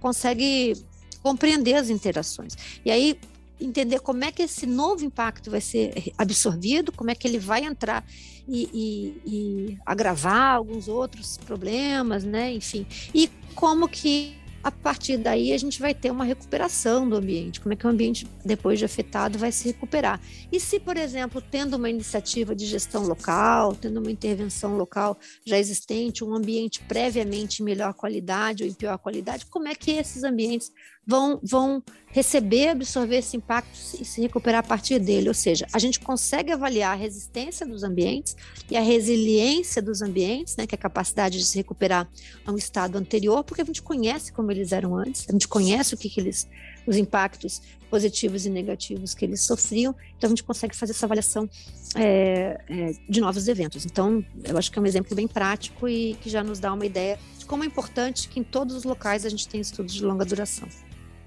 consegue 0.00 0.74
compreender 1.22 1.74
as 1.74 1.90
interações. 1.90 2.56
E 2.84 2.90
aí 2.90 3.18
entender 3.60 4.00
como 4.00 4.24
é 4.24 4.30
que 4.30 4.42
esse 4.42 4.66
novo 4.66 5.04
impacto 5.04 5.50
vai 5.50 5.60
ser 5.60 6.12
absorvido, 6.16 6.92
como 6.92 7.10
é 7.10 7.14
que 7.14 7.26
ele 7.26 7.38
vai 7.38 7.64
entrar 7.64 8.04
e, 8.46 8.68
e, 8.72 9.22
e 9.26 9.78
agravar 9.84 10.54
alguns 10.54 10.88
outros 10.88 11.36
problemas, 11.36 12.24
né? 12.24 12.52
Enfim, 12.52 12.86
e 13.14 13.28
como 13.54 13.88
que 13.88 14.36
a 14.68 14.70
partir 14.70 15.16
daí 15.16 15.52
a 15.52 15.58
gente 15.58 15.80
vai 15.80 15.94
ter 15.94 16.10
uma 16.10 16.24
recuperação 16.24 17.08
do 17.08 17.16
ambiente, 17.16 17.58
como 17.58 17.72
é 17.72 17.76
que 17.76 17.86
o 17.86 17.90
ambiente, 17.90 18.26
depois 18.44 18.78
de 18.78 18.84
afetado, 18.84 19.38
vai 19.38 19.50
se 19.50 19.66
recuperar. 19.66 20.20
E 20.52 20.60
se, 20.60 20.78
por 20.78 20.96
exemplo, 20.96 21.40
tendo 21.40 21.76
uma 21.76 21.88
iniciativa 21.88 22.54
de 22.54 22.66
gestão 22.66 23.04
local, 23.04 23.74
tendo 23.74 23.98
uma 23.98 24.10
intervenção 24.10 24.76
local 24.76 25.18
já 25.46 25.58
existente, 25.58 26.22
um 26.22 26.34
ambiente 26.34 26.80
previamente 26.84 27.62
em 27.62 27.64
melhor 27.64 27.94
qualidade 27.94 28.62
ou 28.62 28.68
em 28.68 28.74
pior 28.74 28.98
qualidade, 28.98 29.46
como 29.46 29.68
é 29.68 29.74
que 29.74 29.92
esses 29.92 30.22
ambientes 30.22 30.70
vão, 31.08 31.40
vão 31.42 31.82
receber, 32.08 32.68
absorver 32.68 33.16
esse 33.16 33.34
impacto 33.34 33.78
e 33.98 34.04
se 34.04 34.20
recuperar 34.20 34.60
a 34.60 34.62
partir 34.62 34.98
dele. 34.98 35.28
Ou 35.28 35.34
seja, 35.34 35.66
a 35.72 35.78
gente 35.78 35.98
consegue 36.00 36.52
avaliar 36.52 36.92
a 36.92 36.96
resistência 36.96 37.66
dos 37.66 37.82
ambientes 37.82 38.36
e 38.70 38.76
a 38.76 38.82
resiliência 38.82 39.80
dos 39.80 40.02
ambientes, 40.02 40.54
né, 40.56 40.66
que 40.66 40.74
é 40.74 40.76
a 40.76 40.80
capacidade 40.80 41.38
de 41.38 41.46
se 41.46 41.56
recuperar 41.56 42.06
a 42.44 42.52
um 42.52 42.58
estado 42.58 42.98
anterior, 42.98 43.42
porque 43.42 43.62
a 43.62 43.64
gente 43.64 43.80
conhece 43.80 44.30
como 44.30 44.50
eles 44.52 44.70
eram 44.70 44.94
antes, 44.94 45.24
a 45.26 45.32
gente 45.32 45.48
conhece 45.48 45.94
o 45.94 45.96
que, 45.96 46.10
que 46.10 46.20
eles, 46.20 46.46
os 46.86 46.96
impactos 46.98 47.62
positivos 47.88 48.44
e 48.44 48.50
negativos 48.50 49.14
que 49.14 49.24
eles 49.24 49.40
sofriam, 49.40 49.94
então 50.18 50.28
a 50.28 50.30
gente 50.30 50.44
consegue 50.44 50.76
fazer 50.76 50.92
essa 50.92 51.06
avaliação 51.06 51.48
é, 51.94 52.60
é, 52.68 52.92
de 53.08 53.18
novos 53.18 53.48
eventos. 53.48 53.86
Então, 53.86 54.22
eu 54.44 54.58
acho 54.58 54.70
que 54.70 54.78
é 54.78 54.82
um 54.82 54.86
exemplo 54.86 55.16
bem 55.16 55.26
prático 55.26 55.88
e 55.88 56.14
que 56.20 56.28
já 56.28 56.44
nos 56.44 56.58
dá 56.58 56.70
uma 56.70 56.84
ideia 56.84 57.18
de 57.38 57.46
como 57.46 57.64
é 57.64 57.66
importante 57.66 58.28
que 58.28 58.38
em 58.38 58.44
todos 58.44 58.76
os 58.76 58.84
locais 58.84 59.24
a 59.24 59.30
gente 59.30 59.48
tenha 59.48 59.62
estudos 59.62 59.94
de 59.94 60.04
longa 60.04 60.26
duração. 60.26 60.68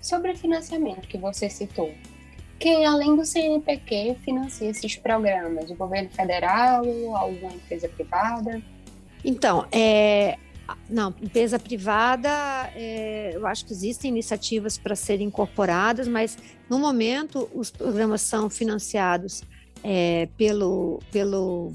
Sobre 0.01 0.31
o 0.31 0.37
financiamento 0.37 1.07
que 1.07 1.17
você 1.17 1.49
citou, 1.49 1.93
quem 2.59 2.85
além 2.85 3.15
do 3.15 3.23
CNPq 3.23 4.17
financia 4.23 4.69
esses 4.69 4.95
programas? 4.95 5.69
O 5.69 5.75
governo 5.75 6.09
federal 6.09 6.83
alguma 7.15 7.53
empresa 7.53 7.87
privada? 7.87 8.61
Então, 9.23 9.67
é, 9.71 10.37
não, 10.89 11.13
empresa 11.21 11.59
privada, 11.59 12.29
é, 12.75 13.31
eu 13.33 13.45
acho 13.45 13.65
que 13.65 13.73
existem 13.73 14.09
iniciativas 14.09 14.77
para 14.77 14.95
serem 14.95 15.27
incorporadas, 15.27 16.07
mas 16.07 16.37
no 16.69 16.79
momento 16.79 17.49
os 17.53 17.69
programas 17.69 18.21
são 18.21 18.49
financiados 18.49 19.43
é, 19.83 20.27
pelo, 20.37 20.99
pelo 21.11 21.71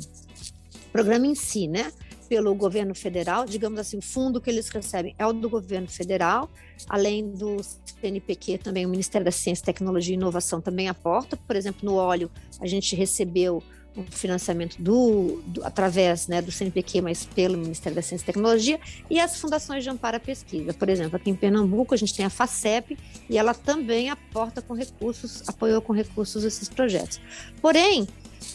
programa 0.92 1.26
em 1.26 1.35
si, 1.35 1.68
né? 1.68 1.92
Pelo 2.28 2.54
governo 2.54 2.95
federal, 2.95 3.45
digamos 3.45 3.78
assim, 3.78 3.99
o 3.99 4.02
fundo 4.02 4.40
que 4.40 4.50
eles 4.50 4.68
recebem 4.68 5.14
é 5.18 5.26
o 5.26 5.33
do 5.33 5.49
governo 5.49 5.88
federal, 5.88 6.50
além 6.88 7.30
do 7.30 7.56
CNPq 8.00 8.59
também, 8.59 8.85
o 8.87 8.88
Ministério 8.88 9.25
da 9.25 9.30
Ciência, 9.30 9.64
Tecnologia 9.64 10.14
e 10.14 10.18
Inovação 10.18 10.61
também 10.61 10.88
aporta, 10.88 11.37
por 11.37 11.56
exemplo, 11.56 11.80
no 11.85 11.95
óleo 11.95 12.30
a 12.61 12.66
gente 12.66 12.95
recebeu 12.97 13.62
um 13.97 14.04
financiamento 14.04 14.76
do, 14.80 15.42
do, 15.47 15.64
através 15.64 16.28
né, 16.28 16.42
do 16.42 16.52
CNPq, 16.52 17.00
mas 17.00 17.25
pelo 17.25 17.56
Ministério 17.56 17.97
da 17.97 18.02
Ciência 18.02 18.25
e 18.25 18.26
Tecnologia, 18.26 18.78
e 19.09 19.18
as 19.18 19.40
fundações 19.40 19.83
de 19.83 19.90
amparo 19.90 20.18
à 20.18 20.21
pesquisa. 20.21 20.75
Por 20.75 20.88
exemplo, 20.88 21.16
aqui 21.16 21.30
em 21.30 21.35
Pernambuco 21.35 21.95
a 21.95 21.97
gente 21.97 22.14
tem 22.14 22.26
a 22.26 22.30
FACEP 22.30 22.99
e 23.28 23.38
ela 23.38 23.54
também 23.54 24.11
aporta 24.11 24.61
com 24.61 24.75
recursos, 24.75 25.42
apoiou 25.49 25.80
com 25.80 25.92
recursos 25.92 26.45
esses 26.45 26.68
projetos. 26.68 27.21
Porém, 27.62 28.06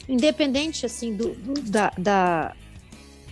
independente 0.08 0.86
assim 0.86 1.16
do, 1.16 1.34
do 1.34 1.54
da, 1.62 1.92
da 1.98 2.56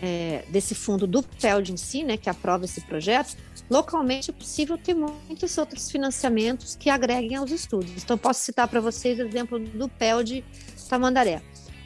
é, 0.01 0.43
desse 0.49 0.73
fundo 0.73 1.05
do 1.05 1.21
PELD 1.21 1.73
em 1.73 1.77
si, 1.77 2.03
né, 2.03 2.17
que 2.17 2.29
aprova 2.29 2.65
esse 2.65 2.81
projeto, 2.81 3.35
localmente 3.69 4.31
é 4.31 4.33
possível 4.33 4.77
ter 4.77 4.93
muitos 4.93 5.57
outros 5.57 5.91
financiamentos 5.91 6.75
que 6.75 6.89
agreguem 6.89 7.35
aos 7.35 7.51
estudos. 7.51 8.03
Então, 8.03 8.17
posso 8.17 8.41
citar 8.41 8.67
para 8.67 8.79
vocês 8.79 9.19
o 9.19 9.23
exemplo 9.23 9.59
do 9.59 9.87
PELD 9.89 10.43
Tamandaré. 10.89 11.41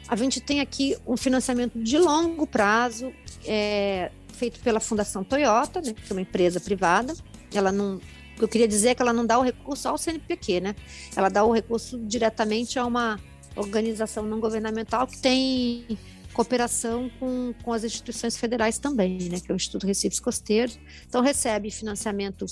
A 0.08 0.16
gente 0.16 0.40
tem 0.40 0.60
aqui 0.60 0.96
um 1.06 1.16
financiamento 1.16 1.78
de 1.78 1.98
longo 1.98 2.46
prazo, 2.46 3.12
é, 3.46 4.10
feito 4.34 4.60
pela 4.60 4.80
Fundação 4.80 5.24
Toyota, 5.24 5.80
né, 5.80 5.92
que 5.94 6.12
é 6.12 6.14
uma 6.14 6.22
empresa 6.22 6.60
privada. 6.60 7.14
Ela 7.52 7.72
não, 7.72 7.96
o 7.96 8.38
que 8.38 8.44
eu 8.44 8.48
queria 8.48 8.68
dizer 8.68 8.90
é 8.90 8.94
que 8.94 9.02
ela 9.02 9.12
não 9.12 9.24
dá 9.24 9.38
o 9.38 9.42
recurso 9.42 9.88
ao 9.88 9.96
CNPq, 9.96 10.60
né? 10.60 10.74
Ela 11.14 11.28
dá 11.28 11.44
o 11.44 11.52
recurso 11.52 11.98
diretamente 11.98 12.78
a 12.78 12.84
uma 12.84 13.18
organização 13.56 14.24
não 14.24 14.40
governamental 14.40 15.06
que 15.06 15.18
tem 15.18 15.98
cooperação 16.34 17.08
com, 17.18 17.54
com 17.62 17.72
as 17.72 17.84
instituições 17.84 18.36
federais 18.36 18.78
também, 18.78 19.16
né, 19.30 19.40
que 19.40 19.50
é 19.50 19.54
o 19.54 19.56
Instituto 19.56 19.86
Recifes 19.86 20.20
Costeiros. 20.20 20.78
Então, 21.06 21.22
recebe 21.22 21.70
financiamento 21.70 22.44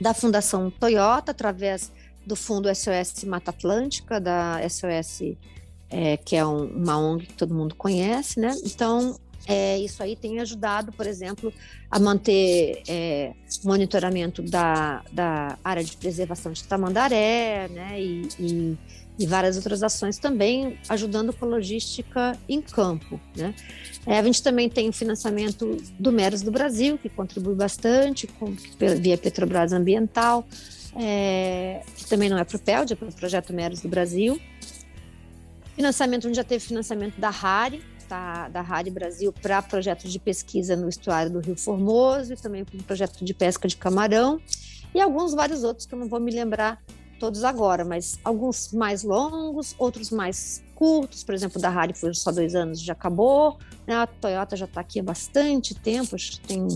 da 0.00 0.14
Fundação 0.14 0.70
Toyota, 0.70 1.32
através 1.32 1.90
do 2.24 2.36
Fundo 2.36 2.68
SOS 2.72 3.24
Mata 3.24 3.50
Atlântica, 3.50 4.20
da 4.20 4.60
SOS, 4.68 5.36
é, 5.88 6.16
que 6.18 6.36
é 6.36 6.46
um, 6.46 6.66
uma 6.66 6.98
ONG 6.98 7.26
que 7.26 7.34
todo 7.34 7.54
mundo 7.54 7.74
conhece, 7.74 8.38
né? 8.38 8.54
Então, 8.64 9.18
é, 9.46 9.78
isso 9.78 10.02
aí 10.02 10.14
tem 10.14 10.38
ajudado, 10.38 10.92
por 10.92 11.06
exemplo, 11.06 11.52
a 11.90 11.98
manter 11.98 12.82
é, 12.86 13.32
monitoramento 13.64 14.42
da, 14.42 15.02
da 15.12 15.58
área 15.64 15.82
de 15.82 15.96
preservação 15.96 16.52
de 16.52 16.62
Tamandaré, 16.64 17.68
né? 17.68 18.00
E, 18.00 18.28
e 18.38 18.78
e 19.20 19.26
várias 19.26 19.56
outras 19.56 19.82
ações 19.82 20.18
também 20.18 20.78
ajudando 20.88 21.30
com 21.34 21.44
logística 21.44 22.38
em 22.48 22.62
campo. 22.62 23.20
Né? 23.36 23.54
É, 24.06 24.18
a 24.18 24.22
gente 24.22 24.42
também 24.42 24.66
tem 24.66 24.88
o 24.88 24.92
financiamento 24.94 25.76
do 25.98 26.10
Meros 26.10 26.40
do 26.40 26.50
Brasil, 26.50 26.96
que 26.96 27.10
contribui 27.10 27.54
bastante 27.54 28.26
com, 28.26 28.56
via 28.98 29.18
Petrobras 29.18 29.74
Ambiental, 29.74 30.46
é, 30.96 31.82
que 31.94 32.06
também 32.06 32.30
não 32.30 32.38
é 32.38 32.44
para 32.44 32.56
o 32.56 32.58
PELD, 32.58 32.94
é 32.94 32.96
para 32.96 33.08
o 33.08 33.12
Projeto 33.12 33.52
Meros 33.52 33.80
do 33.80 33.90
Brasil. 33.90 34.40
Financiamento, 35.76 36.26
a 36.26 36.28
gente 36.28 36.36
já 36.36 36.44
teve 36.44 36.64
financiamento 36.64 37.20
da 37.20 37.28
RARI, 37.28 37.82
tá, 38.08 38.48
da 38.48 38.62
RARI 38.62 38.90
Brasil, 38.90 39.34
para 39.34 39.60
projetos 39.60 40.10
de 40.10 40.18
pesquisa 40.18 40.74
no 40.74 40.88
estuário 40.88 41.30
do 41.30 41.40
Rio 41.40 41.56
Formoso, 41.56 42.32
e 42.32 42.36
também 42.36 42.64
para 42.64 42.78
um 42.78 42.82
projeto 42.82 43.22
de 43.22 43.34
pesca 43.34 43.68
de 43.68 43.76
camarão, 43.76 44.40
e 44.94 45.00
alguns 45.00 45.34
vários 45.34 45.62
outros 45.62 45.84
que 45.84 45.94
eu 45.94 45.98
não 45.98 46.08
vou 46.08 46.18
me 46.18 46.30
lembrar 46.32 46.82
todos 47.20 47.44
agora, 47.44 47.84
mas 47.84 48.18
alguns 48.24 48.72
mais 48.72 49.04
longos, 49.04 49.74
outros 49.78 50.10
mais 50.10 50.64
curtos, 50.74 51.22
por 51.22 51.34
exemplo, 51.34 51.60
da 51.60 51.68
Harry 51.68 51.92
foi 51.92 52.14
só 52.14 52.32
dois 52.32 52.54
anos, 52.54 52.80
já 52.80 52.94
acabou, 52.94 53.58
né? 53.86 53.94
a 53.94 54.06
Toyota 54.06 54.56
já 54.56 54.64
está 54.64 54.80
aqui 54.80 54.98
há 54.98 55.02
bastante 55.02 55.74
tempo, 55.74 56.16
acho 56.16 56.32
que 56.32 56.40
tem 56.40 56.66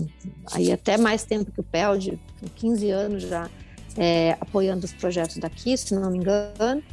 aí 0.53 0.71
até 0.71 0.95
mais 0.95 1.23
tempo 1.23 1.51
que 1.51 1.59
o 1.59 1.63
Peld, 1.63 2.21
15 2.55 2.89
anos 2.91 3.23
já 3.23 3.49
é, 3.97 4.37
apoiando 4.39 4.85
os 4.85 4.93
projetos 4.93 5.37
daqui, 5.37 5.75
se 5.75 5.95
não 5.95 6.11
me 6.11 6.19
engano. 6.19 6.83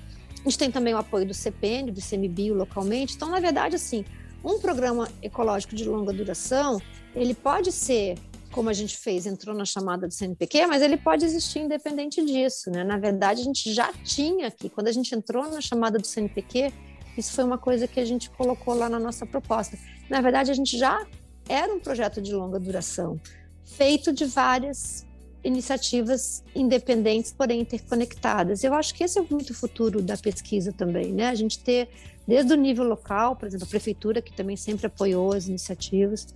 A 0.40 0.44
gente 0.44 0.58
tem 0.58 0.70
também 0.70 0.94
o 0.94 0.98
apoio 0.98 1.26
do 1.26 1.34
CPN, 1.34 1.92
do 1.92 2.00
CMBio 2.00 2.54
localmente, 2.54 3.14
então, 3.14 3.28
na 3.28 3.38
verdade, 3.38 3.76
assim, 3.76 4.06
um 4.42 4.58
programa 4.58 5.06
ecológico 5.20 5.76
de 5.76 5.84
longa 5.84 6.12
duração, 6.12 6.80
ele 7.14 7.34
pode 7.34 7.70
ser 7.70 8.16
como 8.52 8.68
a 8.68 8.72
gente 8.72 8.96
fez, 8.96 9.26
entrou 9.26 9.56
na 9.56 9.64
chamada 9.64 10.06
do 10.06 10.12
CNPq, 10.12 10.66
mas 10.66 10.82
ele 10.82 10.96
pode 10.96 11.24
existir 11.24 11.60
independente 11.60 12.24
disso, 12.24 12.70
né? 12.70 12.84
Na 12.84 12.98
verdade, 12.98 13.40
a 13.40 13.44
gente 13.44 13.72
já 13.72 13.92
tinha 14.04 14.48
aqui, 14.48 14.68
quando 14.68 14.88
a 14.88 14.92
gente 14.92 15.12
entrou 15.14 15.50
na 15.50 15.60
chamada 15.60 15.98
do 15.98 16.06
CNPq, 16.06 16.72
isso 17.16 17.32
foi 17.32 17.44
uma 17.44 17.58
coisa 17.58 17.88
que 17.88 17.98
a 17.98 18.04
gente 18.04 18.30
colocou 18.30 18.74
lá 18.74 18.88
na 18.88 19.00
nossa 19.00 19.26
proposta. 19.26 19.76
Na 20.08 20.20
verdade, 20.20 20.50
a 20.50 20.54
gente 20.54 20.78
já 20.78 21.04
era 21.48 21.72
um 21.72 21.80
projeto 21.80 22.20
de 22.22 22.32
longa 22.32 22.60
duração, 22.60 23.20
feito 23.64 24.12
de 24.12 24.26
várias 24.26 25.06
iniciativas 25.44 26.44
independentes, 26.54 27.32
porém 27.32 27.60
interconectadas. 27.60 28.62
Eu 28.62 28.74
acho 28.74 28.94
que 28.94 29.02
esse 29.02 29.18
é 29.18 29.22
muito 29.28 29.50
o 29.50 29.54
futuro 29.54 30.00
da 30.00 30.16
pesquisa 30.16 30.72
também, 30.72 31.12
né? 31.12 31.28
A 31.28 31.34
gente 31.34 31.58
ter, 31.58 31.88
desde 32.28 32.52
o 32.52 32.56
nível 32.56 32.84
local, 32.84 33.34
por 33.34 33.48
exemplo, 33.48 33.66
a 33.66 33.70
prefeitura, 33.70 34.22
que 34.22 34.32
também 34.32 34.56
sempre 34.56 34.86
apoiou 34.86 35.32
as 35.32 35.48
iniciativas, 35.48 36.28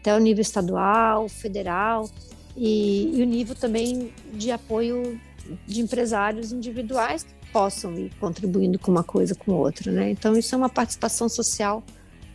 até 0.00 0.16
o 0.16 0.18
nível 0.18 0.40
estadual, 0.40 1.28
federal 1.28 2.08
e, 2.56 3.18
e 3.18 3.22
o 3.22 3.26
nível 3.26 3.54
também 3.54 4.12
de 4.32 4.50
apoio 4.50 5.20
de 5.66 5.80
empresários 5.80 6.52
individuais 6.52 7.22
que 7.22 7.52
possam 7.52 7.94
ir 7.94 8.12
contribuindo 8.18 8.78
com 8.78 8.90
uma 8.90 9.04
coisa 9.04 9.34
com 9.34 9.52
outra, 9.52 9.92
né? 9.92 10.10
Então 10.10 10.36
isso 10.36 10.54
é 10.54 10.58
uma 10.58 10.68
participação 10.68 11.28
social 11.28 11.82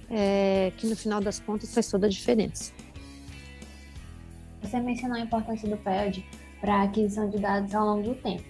é, 0.09 0.71
que 0.77 0.87
no 0.87 0.95
final 0.95 1.19
das 1.19 1.39
contas 1.39 1.73
faz 1.73 1.89
toda 1.89 2.07
a 2.07 2.09
diferença. 2.09 2.71
Você 4.61 4.79
mencionou 4.79 5.17
a 5.17 5.21
importância 5.21 5.67
do 5.69 5.77
PED 5.77 6.25
para 6.59 6.75
a 6.75 6.83
aquisição 6.83 7.29
de 7.29 7.37
dados 7.37 7.73
ao 7.73 7.85
longo 7.85 8.09
do 8.09 8.15
tempo. 8.15 8.43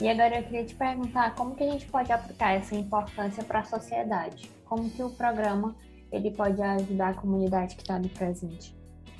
E 0.00 0.08
agora 0.08 0.38
eu 0.38 0.42
queria 0.42 0.64
te 0.64 0.74
perguntar 0.74 1.34
como 1.34 1.54
que 1.54 1.64
a 1.64 1.70
gente 1.70 1.86
pode 1.86 2.12
aplicar 2.12 2.52
essa 2.52 2.74
importância 2.74 3.42
para 3.42 3.60
a 3.60 3.64
sociedade? 3.64 4.50
Como 4.66 4.90
que 4.90 5.02
o 5.02 5.08
programa 5.10 5.74
ele 6.12 6.30
pode 6.30 6.60
ajudar 6.60 7.10
a 7.10 7.14
comunidade 7.14 7.76
que 7.76 7.82
está 7.82 7.96
ali 7.96 8.08
presente? 8.08 8.74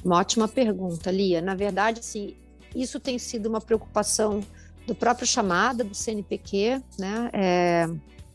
Uma 0.05 0.19
ótima 0.19 0.47
pergunta, 0.47 1.11
Lia. 1.11 1.40
Na 1.40 1.55
verdade, 1.55 2.05
sim, 2.05 2.35
isso 2.75 3.00
tem 3.00 3.19
sido 3.19 3.49
uma 3.49 3.61
preocupação 3.61 4.40
do 4.87 4.95
próprio 4.95 5.26
chamada 5.26 5.83
do 5.83 5.95
CNPq, 5.95 6.81
né? 6.99 7.31
É, 7.33 7.87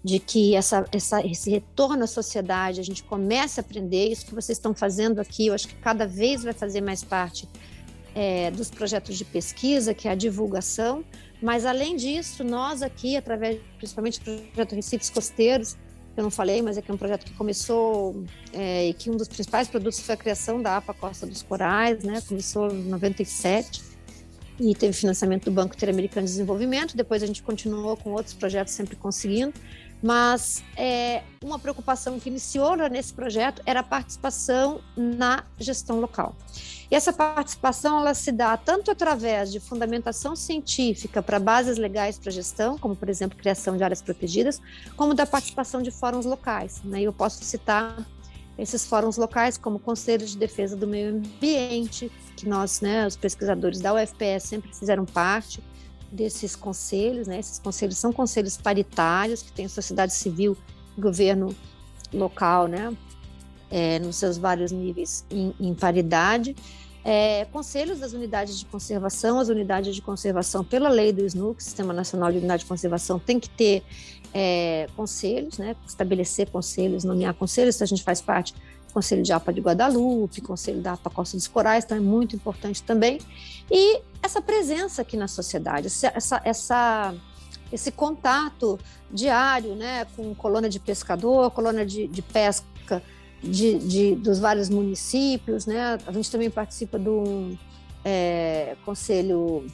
de 0.03 0.19
que 0.19 0.55
essa, 0.55 0.85
essa, 0.91 1.25
esse 1.25 1.49
retorno 1.49 2.03
à 2.03 2.07
sociedade, 2.07 2.79
a 2.79 2.83
gente 2.83 3.03
comece 3.03 3.59
a 3.59 3.63
aprender 3.63 4.07
isso 4.07 4.25
que 4.25 4.33
vocês 4.33 4.57
estão 4.57 4.73
fazendo 4.73 5.19
aqui, 5.19 5.47
eu 5.47 5.53
acho 5.53 5.67
que 5.67 5.75
cada 5.75 6.07
vez 6.07 6.43
vai 6.43 6.53
fazer 6.53 6.81
mais 6.81 7.03
parte 7.03 7.47
é, 8.15 8.49
dos 8.51 8.69
projetos 8.69 9.15
de 9.15 9.23
pesquisa, 9.23 9.93
que 9.93 10.07
é 10.07 10.11
a 10.11 10.15
divulgação, 10.15 11.05
mas 11.41 11.65
além 11.65 11.95
disso, 11.95 12.43
nós 12.43 12.81
aqui, 12.81 13.15
através 13.15 13.59
principalmente 13.77 14.19
do 14.21 14.41
projeto 14.51 14.75
Recifes 14.75 15.09
Costeiros, 15.09 15.77
eu 16.15 16.23
não 16.23 16.31
falei, 16.31 16.61
mas 16.61 16.77
é 16.77 16.81
que 16.81 16.91
é 16.91 16.93
um 16.93 16.97
projeto 16.97 17.25
que 17.25 17.33
começou 17.33 18.23
é, 18.53 18.89
e 18.89 18.93
que 18.93 19.09
um 19.09 19.15
dos 19.15 19.27
principais 19.27 19.67
produtos 19.67 19.99
foi 19.99 20.15
a 20.15 20.17
criação 20.17 20.61
da 20.61 20.77
APA 20.77 20.93
Costa 20.93 21.25
dos 21.25 21.41
Corais, 21.41 22.03
né? 22.03 22.21
Começou 22.27 22.69
em 22.71 22.83
97. 22.83 23.81
e 24.59 24.75
teve 24.75 24.93
financiamento 24.93 25.45
do 25.45 25.51
Banco 25.51 25.73
Interamericano 25.73 26.25
de 26.25 26.33
Desenvolvimento. 26.33 26.95
Depois 26.95 27.23
a 27.23 27.25
gente 27.25 27.41
continuou 27.41 27.97
com 27.97 28.11
outros 28.11 28.33
projetos, 28.33 28.73
sempre 28.73 28.95
conseguindo. 28.95 29.53
Mas 30.01 30.63
é, 30.75 31.21
uma 31.43 31.59
preocupação 31.59 32.19
que 32.19 32.29
iniciou 32.29 32.75
nesse 32.89 33.13
projeto 33.13 33.61
era 33.65 33.81
a 33.81 33.83
participação 33.83 34.81
na 34.95 35.43
gestão 35.59 35.99
local. 35.99 36.35
E 36.89 36.95
essa 36.95 37.13
participação 37.13 37.99
ela 37.99 38.13
se 38.13 38.31
dá 38.31 38.57
tanto 38.57 38.91
através 38.91 39.51
de 39.51 39.59
fundamentação 39.59 40.35
científica 40.35 41.21
para 41.21 41.39
bases 41.39 41.77
legais 41.77 42.19
para 42.19 42.31
gestão, 42.31 42.77
como 42.77 42.95
por 42.95 43.07
exemplo 43.09 43.37
criação 43.37 43.77
de 43.77 43.83
áreas 43.83 44.01
protegidas, 44.01 44.59
como 44.97 45.13
da 45.13 45.25
participação 45.25 45.81
de 45.81 45.91
fóruns 45.91 46.25
locais. 46.25 46.81
Né? 46.83 47.01
Eu 47.01 47.13
posso 47.13 47.43
citar 47.45 47.95
esses 48.57 48.85
fóruns 48.85 49.17
locais, 49.17 49.57
como 49.57 49.77
o 49.77 49.79
Conselho 49.79 50.25
de 50.25 50.37
Defesa 50.37 50.75
do 50.75 50.85
Meio 50.85 51.15
Ambiente, 51.15 52.11
que 52.35 52.47
nós, 52.47 52.81
né, 52.81 53.07
os 53.07 53.15
pesquisadores 53.15 53.79
da 53.79 53.93
UFPS 53.93 54.43
sempre 54.43 54.75
fizeram 54.75 55.05
parte, 55.05 55.63
desses 56.11 56.55
conselhos, 56.55 57.27
né? 57.27 57.39
Esses 57.39 57.57
conselhos 57.57 57.97
são 57.97 58.11
conselhos 58.11 58.57
paritários 58.57 59.41
que 59.41 59.51
têm 59.51 59.67
sociedade 59.67 60.13
civil, 60.13 60.57
governo 60.97 61.55
local, 62.13 62.67
né? 62.67 62.95
É, 63.69 63.99
nos 63.99 64.17
seus 64.17 64.37
vários 64.37 64.71
níveis 64.71 65.25
em, 65.31 65.53
em 65.59 65.73
paridade. 65.73 66.55
É, 67.03 67.45
conselhos 67.45 67.99
das 67.99 68.13
unidades 68.13 68.59
de 68.59 68.65
conservação, 68.65 69.39
as 69.39 69.49
unidades 69.49 69.95
de 69.95 70.01
conservação 70.01 70.63
pela 70.63 70.89
lei 70.89 71.11
do 71.11 71.25
SNUC, 71.25 71.63
Sistema 71.63 71.93
Nacional 71.93 72.31
de 72.31 72.37
Unidade 72.37 72.63
de 72.63 72.69
Conservação, 72.69 73.17
tem 73.17 73.39
que 73.39 73.49
ter 73.49 73.83
é, 74.33 74.87
conselhos, 74.95 75.57
né? 75.57 75.75
Estabelecer 75.87 76.49
conselhos, 76.49 77.03
nomear 77.03 77.33
conselhos, 77.33 77.81
a 77.81 77.85
gente 77.85 78.03
faz 78.03 78.21
parte 78.21 78.53
Conselho 78.91 79.23
de 79.23 79.31
APA 79.33 79.53
de 79.53 79.61
Guadalupe, 79.61 80.41
Conselho 80.41 80.81
da 80.81 80.93
APA 80.93 81.09
Costa 81.09 81.37
dos 81.37 81.47
Corais, 81.47 81.83
então 81.83 81.97
é 81.97 82.01
muito 82.01 82.35
importante 82.35 82.83
também. 82.83 83.19
E 83.69 84.01
essa 84.21 84.41
presença 84.41 85.01
aqui 85.01 85.17
na 85.17 85.27
sociedade, 85.27 85.87
essa, 85.87 86.41
essa, 86.43 87.15
esse 87.71 87.91
contato 87.91 88.79
diário 89.11 89.75
né, 89.75 90.05
com 90.15 90.33
colônia 90.35 90.69
de 90.69 90.79
pescador, 90.79 91.51
colônia 91.51 91.85
de, 91.85 92.07
de 92.07 92.21
pesca 92.21 93.01
de, 93.41 93.79
de, 93.79 94.15
dos 94.15 94.39
vários 94.39 94.69
municípios. 94.69 95.65
Né? 95.65 95.97
A 96.05 96.11
gente 96.11 96.29
também 96.29 96.49
participa 96.49 96.99
do 96.99 97.57
é, 98.05 98.75
Conselho 98.85 99.65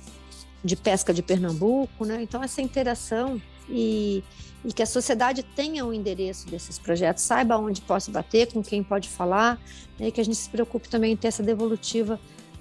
de 0.64 0.76
Pesca 0.76 1.14
de 1.14 1.22
Pernambuco, 1.22 2.06
né? 2.06 2.22
então 2.22 2.44
essa 2.44 2.62
interação 2.62 3.42
e 3.70 4.24
e 4.68 4.74
que 4.74 4.84
a 4.84 4.86
sociedade 4.86 5.44
tenha 5.44 5.86
o 5.86 5.90
um 5.90 5.94
endereço 5.94 6.46
desses 6.48 6.78
projetos, 6.78 7.24
saiba 7.24 7.58
onde 7.58 7.80
posso 7.80 8.12
bater, 8.12 8.52
com 8.52 8.62
quem 8.62 8.84
pode 8.84 9.08
falar, 9.08 9.58
né, 9.98 10.12
que 10.12 10.20
a 10.20 10.26
gente 10.26 10.36
se 10.36 10.50
preocupe 10.50 10.90
também 10.90 11.14
em 11.14 11.16
ter 11.16 11.30
essa 11.30 11.42
devolutiva, 11.42 12.20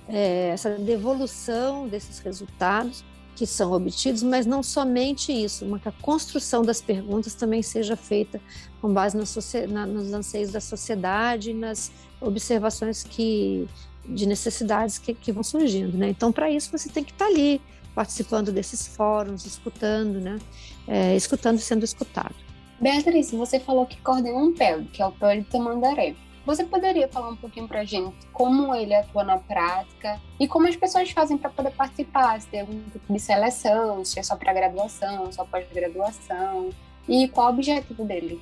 é, 0.09 0.51
essa 0.51 0.71
devolução 0.71 1.89
desses 1.89 2.21
resultados 2.21 3.05
que 3.35 3.45
são 3.45 3.73
obtidos, 3.73 4.23
mas 4.23 4.47
não 4.47 4.63
somente 4.63 5.33
isso, 5.33 5.67
mas 5.67 5.83
que 5.83 5.89
a 5.89 5.93
construção 6.01 6.63
das 6.63 6.81
perguntas 6.81 7.35
também 7.35 7.61
seja 7.61 7.97
feita 7.97 8.41
com 8.81 8.95
base 8.95 9.17
na, 9.17 9.25
na, 9.67 9.87
nos 9.87 10.13
anseios 10.13 10.53
da 10.53 10.61
sociedade 10.61 11.53
nas 11.53 11.91
observações 12.21 13.03
que 13.03 13.69
de 14.09 14.27
necessidades 14.27 14.99
que, 14.99 15.13
que 15.13 15.33
vão 15.33 15.43
surgindo, 15.43 15.99
né? 15.99 16.09
Então, 16.11 16.31
para 16.31 16.49
isso 16.49 16.71
você 16.71 16.89
tem 16.89 17.03
que 17.03 17.11
estar 17.11 17.25
tá 17.25 17.31
ali 17.31 17.61
participando 17.97 18.53
desses 18.53 18.87
fóruns, 18.87 19.47
escutando, 19.47 20.21
né? 20.21 20.39
é, 20.87 21.17
escutando 21.17 21.59
sendo 21.59 21.83
escutado. 21.83 22.35
Beatriz, 22.79 23.31
você 23.31 23.59
falou 23.59 23.87
que 23.87 23.97
coordena 24.03 24.37
um 24.37 24.53
PEL, 24.53 24.85
que 24.93 25.01
é 25.01 25.07
o 25.07 25.13
PEL 25.13 25.41
de 25.41 25.45
Tamandaré. 25.49 26.15
Você 26.45 26.63
poderia 26.63 27.09
falar 27.09 27.31
um 27.31 27.37
pouquinho 27.37 27.67
para 27.67 27.81
a 27.81 27.85
gente 27.85 28.15
como 28.33 28.73
ele 28.75 28.95
atua 28.95 29.25
na 29.25 29.39
prática 29.39 30.21
e 30.39 30.47
como 30.47 30.69
as 30.69 30.77
pessoas 30.77 31.11
fazem 31.11 31.37
para 31.37 31.51
poder 31.51 31.73
participar? 31.73 32.41
Se 32.41 32.47
tem 32.49 32.61
algum 32.61 32.81
tipo 32.91 33.13
de 33.13 33.19
seleção, 33.19 34.05
se 34.05 34.21
é 34.21 34.23
só 34.23 34.37
para 34.37 34.53
graduação, 34.53 35.33
só 35.33 35.45
pós-graduação 35.45 36.71
e 37.09 37.27
qual 37.29 37.49
o 37.49 37.51
objetivo 37.51 38.05
dele? 38.05 38.41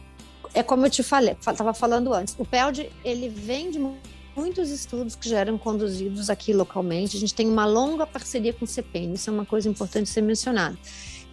É 0.53 0.63
como 0.63 0.85
eu 0.85 0.91
te 0.91 1.03
falei, 1.03 1.35
estava 1.41 1.73
falando 1.73 2.13
antes. 2.13 2.37
O 2.39 2.45
PELD 2.45 2.91
ele 3.05 3.29
vem 3.29 3.71
de 3.71 3.79
muitos 4.37 4.71
estudos 4.71 5.15
que 5.15 5.29
já 5.29 5.41
eram 5.41 5.57
conduzidos 5.57 6.29
aqui 6.29 6.53
localmente. 6.53 7.17
A 7.17 7.21
gente 7.21 7.35
tem 7.35 7.49
uma 7.49 7.65
longa 7.65 8.07
parceria 8.07 8.53
com 8.53 8.65
o 8.65 8.69
CPN, 8.69 9.15
isso 9.15 9.31
é 9.31 9.33
uma 9.33 9.45
coisa 9.45 9.69
importante 9.69 10.09
ser 10.09 10.23
mencionada. 10.23 10.77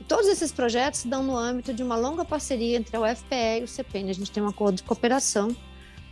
Todos 0.07 0.27
esses 0.27 0.51
projetos 0.51 1.01
se 1.01 1.07
dão 1.07 1.23
no 1.23 1.37
âmbito 1.37 1.73
de 1.73 1.81
uma 1.83 1.95
longa 1.95 2.25
parceria 2.25 2.77
entre 2.77 2.95
a 2.95 3.01
UFPE 3.01 3.61
e 3.61 3.63
o 3.63 3.67
CPN. 3.67 4.09
A 4.09 4.13
gente 4.13 4.31
tem 4.31 4.43
um 4.43 4.47
acordo 4.47 4.75
de 4.75 4.83
cooperação 4.83 5.55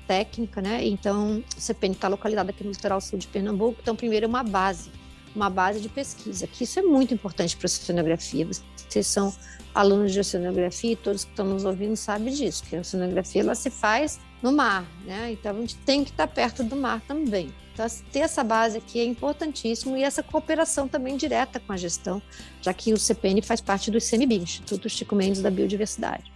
técnica, 0.07 0.61
né? 0.61 0.85
Então, 0.85 1.43
o 1.57 1.61
CPN 1.61 1.93
está 1.93 2.07
localizado 2.07 2.49
aqui 2.49 2.63
no 2.63 2.71
litoral 2.71 3.01
sul 3.01 3.19
de 3.19 3.27
Pernambuco. 3.27 3.79
Então, 3.81 3.95
primeiro 3.95 4.25
é 4.25 4.29
uma 4.29 4.43
base, 4.43 4.89
uma 5.35 5.49
base 5.49 5.81
de 5.81 5.89
pesquisa, 5.89 6.47
que 6.47 6.63
isso 6.63 6.79
é 6.79 6.81
muito 6.81 7.13
importante 7.13 7.57
para 7.57 7.65
a 7.65 7.67
oceanografia. 7.67 8.47
Vocês 8.87 9.05
são 9.05 9.33
alunos 9.75 10.13
de 10.13 10.19
oceanografia 10.19 10.93
e 10.93 10.95
todos 10.95 11.25
que 11.25 11.31
estão 11.31 11.45
nos 11.45 11.65
ouvindo 11.65 11.95
sabem 11.95 12.33
disso, 12.33 12.63
que 12.63 12.75
a 12.75 12.79
oceanografia 12.79 13.41
ela 13.41 13.55
se 13.55 13.69
faz 13.69 14.19
no 14.41 14.51
mar, 14.51 14.85
né? 15.05 15.31
Então, 15.31 15.55
a 15.55 15.59
gente 15.59 15.75
tem 15.77 16.03
que 16.03 16.11
estar 16.11 16.27
perto 16.27 16.63
do 16.63 16.75
mar 16.75 17.01
também. 17.01 17.53
Então, 17.73 17.85
ter 18.11 18.19
essa 18.19 18.43
base 18.43 18.77
aqui 18.77 18.99
é 18.99 19.05
importantíssimo 19.05 19.95
e 19.95 20.03
essa 20.03 20.21
cooperação 20.21 20.87
também 20.87 21.15
direta 21.15 21.59
com 21.59 21.71
a 21.71 21.77
gestão, 21.77 22.21
já 22.61 22.73
que 22.73 22.93
o 22.93 22.97
CPN 22.97 23.41
faz 23.41 23.61
parte 23.61 23.89
do 23.89 23.97
ICMBio, 23.97 24.43
Instituto 24.43 24.89
Chico 24.89 25.15
Mendes 25.15 25.41
da 25.41 25.49
Biodiversidade. 25.49 26.31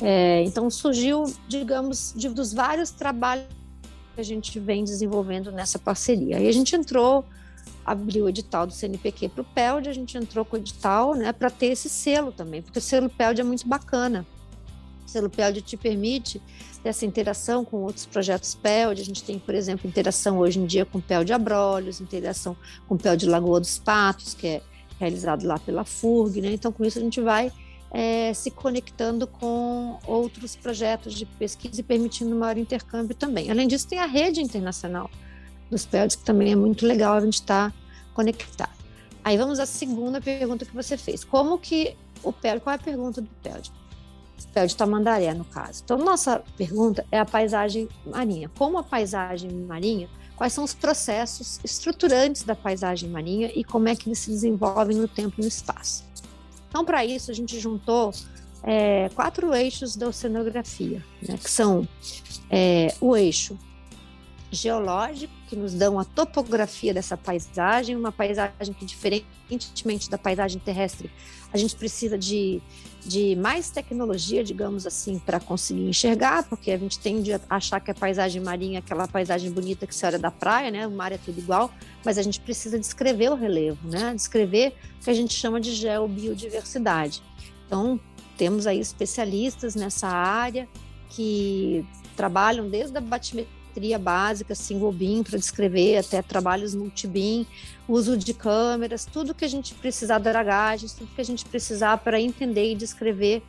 É, 0.00 0.42
então, 0.42 0.70
surgiu, 0.70 1.24
digamos, 1.48 2.12
de, 2.16 2.28
dos 2.28 2.52
vários 2.52 2.90
trabalhos 2.90 3.46
que 4.14 4.20
a 4.20 4.24
gente 4.24 4.58
vem 4.58 4.84
desenvolvendo 4.84 5.50
nessa 5.50 5.78
parceria. 5.78 6.38
Aí 6.38 6.48
a 6.48 6.52
gente 6.52 6.74
entrou, 6.74 7.24
abriu 7.84 8.24
o 8.24 8.28
edital 8.28 8.66
do 8.66 8.72
CNPq 8.72 9.28
para 9.28 9.42
o 9.42 9.44
PELD, 9.44 9.88
a 9.88 9.92
gente 9.92 10.16
entrou 10.16 10.44
com 10.44 10.56
o 10.56 10.58
edital 10.58 11.14
né, 11.14 11.32
para 11.32 11.50
ter 11.50 11.66
esse 11.66 11.88
selo 11.88 12.32
também, 12.32 12.62
porque 12.62 12.78
o 12.78 12.82
selo 12.82 13.08
PELD 13.08 13.40
é 13.40 13.44
muito 13.44 13.66
bacana. 13.68 14.26
O 15.08 15.10
selo 15.10 15.30
PELD 15.30 15.62
te 15.62 15.74
permite 15.74 16.40
essa 16.84 17.06
interação 17.06 17.64
com 17.64 17.78
outros 17.78 18.04
projetos 18.04 18.54
PELD. 18.54 19.00
A 19.00 19.04
gente 19.04 19.24
tem, 19.24 19.38
por 19.38 19.54
exemplo, 19.54 19.88
interação 19.88 20.38
hoje 20.38 20.58
em 20.58 20.66
dia 20.66 20.84
com 20.84 20.98
o 20.98 21.02
PEL 21.02 21.24
de 21.24 21.32
Abrolhos, 21.32 21.98
interação 21.98 22.54
com 22.86 22.94
o 22.94 22.98
PEL 22.98 23.16
de 23.16 23.24
Lagoa 23.24 23.58
dos 23.58 23.78
Patos, 23.78 24.34
que 24.34 24.46
é 24.46 24.62
realizado 25.00 25.46
lá 25.46 25.58
pela 25.58 25.82
FURG. 25.82 26.42
Né? 26.42 26.52
Então, 26.52 26.70
com 26.70 26.84
isso, 26.84 26.98
a 26.98 27.00
gente 27.00 27.22
vai 27.22 27.50
é, 27.90 28.34
se 28.34 28.50
conectando 28.50 29.26
com 29.26 29.98
outros 30.06 30.54
projetos 30.54 31.14
de 31.14 31.24
pesquisa 31.24 31.80
e 31.80 31.82
permitindo 31.82 32.36
maior 32.36 32.58
intercâmbio 32.58 33.14
também. 33.14 33.50
Além 33.50 33.66
disso, 33.66 33.88
tem 33.88 33.98
a 33.98 34.06
rede 34.06 34.42
internacional 34.42 35.10
dos 35.70 35.86
PELDs, 35.86 36.16
que 36.16 36.24
também 36.24 36.52
é 36.52 36.56
muito 36.56 36.84
legal 36.84 37.14
a 37.14 37.20
gente 37.22 37.40
estar 37.40 37.70
tá 37.70 37.76
conectado. 38.12 38.76
Aí 39.24 39.38
vamos 39.38 39.58
à 39.58 39.64
segunda 39.64 40.20
pergunta 40.20 40.66
que 40.66 40.74
você 40.74 40.98
fez. 40.98 41.24
Como 41.24 41.58
que 41.58 41.96
o 42.22 42.30
PELD, 42.30 42.60
qual 42.60 42.74
é 42.74 42.76
a 42.76 42.78
pergunta 42.82 43.22
do 43.22 43.30
PELD? 43.42 43.72
Pé 44.46 44.66
de 44.66 44.76
tamandaré, 44.76 45.34
no 45.34 45.44
caso. 45.44 45.82
Então, 45.84 45.98
nossa 45.98 46.42
pergunta 46.56 47.04
é 47.10 47.18
a 47.18 47.24
paisagem 47.24 47.88
marinha. 48.06 48.50
Como 48.56 48.78
a 48.78 48.82
paisagem 48.82 49.50
marinha, 49.50 50.08
quais 50.36 50.52
são 50.52 50.62
os 50.62 50.72
processos 50.72 51.58
estruturantes 51.64 52.44
da 52.44 52.54
paisagem 52.54 53.10
marinha 53.10 53.50
e 53.54 53.64
como 53.64 53.88
é 53.88 53.96
que 53.96 54.08
eles 54.08 54.20
se 54.20 54.30
desenvolvem 54.30 54.96
no 54.96 55.08
tempo 55.08 55.34
e 55.38 55.42
no 55.42 55.48
espaço. 55.48 56.04
Então, 56.68 56.84
para 56.84 57.04
isso, 57.04 57.30
a 57.30 57.34
gente 57.34 57.58
juntou 57.58 58.12
é, 58.62 59.08
quatro 59.10 59.54
eixos 59.54 59.96
da 59.96 60.08
oceanografia, 60.08 61.04
né, 61.26 61.36
que 61.36 61.50
são 61.50 61.88
é, 62.50 62.94
o 63.00 63.16
eixo 63.16 63.58
geológico, 64.50 65.32
que 65.48 65.56
nos 65.56 65.74
dão 65.74 65.98
a 65.98 66.04
topografia 66.04 66.94
dessa 66.94 67.16
paisagem, 67.16 67.96
uma 67.96 68.12
paisagem 68.12 68.72
que, 68.78 68.84
diferentemente 68.84 70.08
da 70.08 70.16
paisagem 70.16 70.60
terrestre, 70.60 71.10
a 71.52 71.58
gente 71.58 71.76
precisa 71.76 72.16
de 72.16 72.62
de 73.08 73.34
mais 73.36 73.70
tecnologia, 73.70 74.44
digamos 74.44 74.86
assim, 74.86 75.18
para 75.18 75.40
conseguir 75.40 75.88
enxergar, 75.88 76.42
porque 76.42 76.70
a 76.70 76.76
gente 76.76 76.98
tende 76.98 77.32
a 77.32 77.40
achar 77.48 77.80
que 77.80 77.90
a 77.90 77.94
paisagem 77.94 78.42
marinha 78.42 78.78
é 78.78 78.80
aquela 78.80 79.08
paisagem 79.08 79.50
bonita 79.50 79.86
que 79.86 79.94
se 79.94 80.04
olha 80.04 80.18
da 80.18 80.30
praia, 80.30 80.70
né? 80.70 80.86
O 80.86 80.90
mar 80.90 81.10
é 81.10 81.16
tudo 81.16 81.38
igual, 81.38 81.72
mas 82.04 82.18
a 82.18 82.22
gente 82.22 82.38
precisa 82.38 82.78
descrever 82.78 83.30
o 83.30 83.34
relevo, 83.34 83.88
né? 83.88 84.14
Descrever 84.14 84.74
o 85.00 85.04
que 85.04 85.10
a 85.10 85.14
gente 85.14 85.32
chama 85.32 85.58
de 85.58 85.72
geobiodiversidade. 85.72 87.22
Então, 87.66 87.98
temos 88.36 88.66
aí 88.66 88.78
especialistas 88.78 89.74
nessa 89.74 90.08
área 90.08 90.68
que 91.08 91.84
trabalham 92.14 92.68
desde 92.68 92.98
a 92.98 93.00
batimetria 93.00 93.57
geometria 93.78 93.98
básica, 93.98 94.54
single 94.54 94.92
beam 94.92 95.22
para 95.22 95.38
descrever, 95.38 95.98
até 95.98 96.20
trabalhos 96.20 96.74
multi-beam, 96.74 97.46
uso 97.88 98.16
de 98.16 98.34
câmeras, 98.34 99.06
tudo 99.06 99.34
que 99.34 99.44
a 99.44 99.48
gente 99.48 99.74
precisar, 99.74 100.18
dragagens, 100.18 100.92
tudo 100.92 101.10
que 101.14 101.20
a 101.20 101.24
gente 101.24 101.44
precisar 101.44 101.98
para 101.98 102.20
entender 102.20 102.72
e 102.72 102.74
descrever 102.74 103.42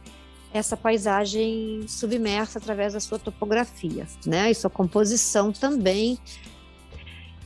essa 0.53 0.77
paisagem 0.77 1.85
submersa 1.87 2.59
através 2.59 2.93
da 2.93 2.99
sua 2.99 3.19
topografia, 3.19 4.07
né? 4.25 4.49
E 4.49 4.55
sua 4.55 4.69
composição 4.69 5.51
também. 5.51 6.17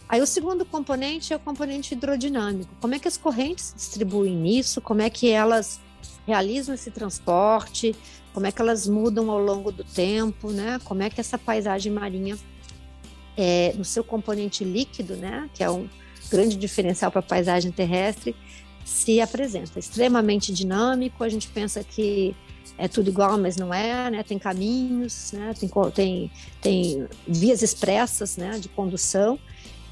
Aí 0.08 0.22
o 0.22 0.28
segundo 0.28 0.64
componente 0.64 1.34
é 1.34 1.36
o 1.36 1.40
componente 1.40 1.94
hidrodinâmico. 1.94 2.74
Como 2.80 2.94
é 2.94 3.00
que 3.00 3.08
as 3.08 3.18
correntes 3.18 3.66
se 3.66 3.76
distribuem 3.76 4.36
nisso? 4.36 4.80
Como 4.80 5.02
é 5.02 5.10
que 5.10 5.30
elas 5.30 5.82
realizam 6.26 6.76
esse 6.76 6.92
transporte? 6.92 7.96
Como 8.34 8.46
é 8.46 8.52
que 8.52 8.62
elas 8.62 8.88
mudam 8.88 9.30
ao 9.30 9.40
longo 9.40 9.72
do 9.72 9.84
tempo, 9.84 10.52
né? 10.52 10.80
Como 10.84 11.04
é 11.04 11.10
que 11.10 11.20
essa 11.20 11.38
paisagem 11.38 11.92
marinha 11.92 12.38
é, 13.38 13.74
no 13.78 13.86
seu 13.86 14.04
componente 14.04 14.64
líquido, 14.64 15.16
né, 15.16 15.50
que 15.54 15.64
é 15.64 15.70
um 15.70 15.88
grande 16.30 16.56
diferencial 16.56 17.12
para 17.12 17.20
a 17.20 17.24
paisagem 17.24 17.72
terrestre, 17.72 18.36
se 18.84 19.22
apresenta. 19.22 19.80
Extremamente 19.80 20.54
dinâmico, 20.54 21.24
a 21.24 21.30
gente 21.30 21.48
pensa 21.48 21.84
que 21.84 22.36
é 22.78 22.88
tudo 22.88 23.10
igual, 23.10 23.38
mas 23.38 23.56
não 23.56 23.74
é, 23.74 24.10
né? 24.10 24.24
Tem 24.24 24.40
caminhos, 24.40 25.32
né? 25.32 25.54
Tem, 25.58 25.70
tem, 25.94 26.32
tem 26.60 27.08
vias 27.28 27.62
expressas, 27.62 28.36
né? 28.36 28.58
De 28.60 28.68
condução 28.68 29.40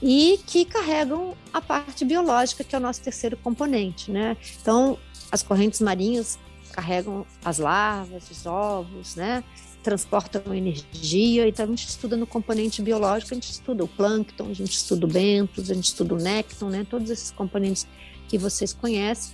e 0.01 0.39
que 0.47 0.65
carregam 0.65 1.35
a 1.53 1.61
parte 1.61 2.03
biológica, 2.03 2.63
que 2.63 2.75
é 2.75 2.77
o 2.79 2.81
nosso 2.81 3.01
terceiro 3.01 3.37
componente, 3.37 4.09
né? 4.11 4.35
Então, 4.59 4.97
as 5.31 5.43
correntes 5.43 5.79
marinhas 5.79 6.39
carregam 6.71 7.25
as 7.45 7.59
larvas, 7.59 8.29
os 8.31 8.45
ovos, 8.45 9.15
né? 9.15 9.43
Transportam 9.83 10.53
energia, 10.53 11.47
então 11.47 11.65
a 11.65 11.67
gente 11.69 11.87
estuda 11.87 12.15
no 12.15 12.27
componente 12.27 12.81
biológico, 12.81 13.33
a 13.33 13.35
gente 13.35 13.51
estuda 13.51 13.83
o 13.83 13.87
plâncton, 13.87 14.45
a 14.49 14.53
gente 14.53 14.73
estuda 14.73 15.05
o 15.05 15.09
bentos, 15.09 15.71
a 15.71 15.73
gente 15.73 15.85
estuda 15.85 16.13
o 16.13 16.17
nécton, 16.17 16.69
né? 16.69 16.85
Todos 16.87 17.09
esses 17.09 17.31
componentes 17.31 17.87
que 18.27 18.37
vocês 18.37 18.73
conhecem 18.73 19.33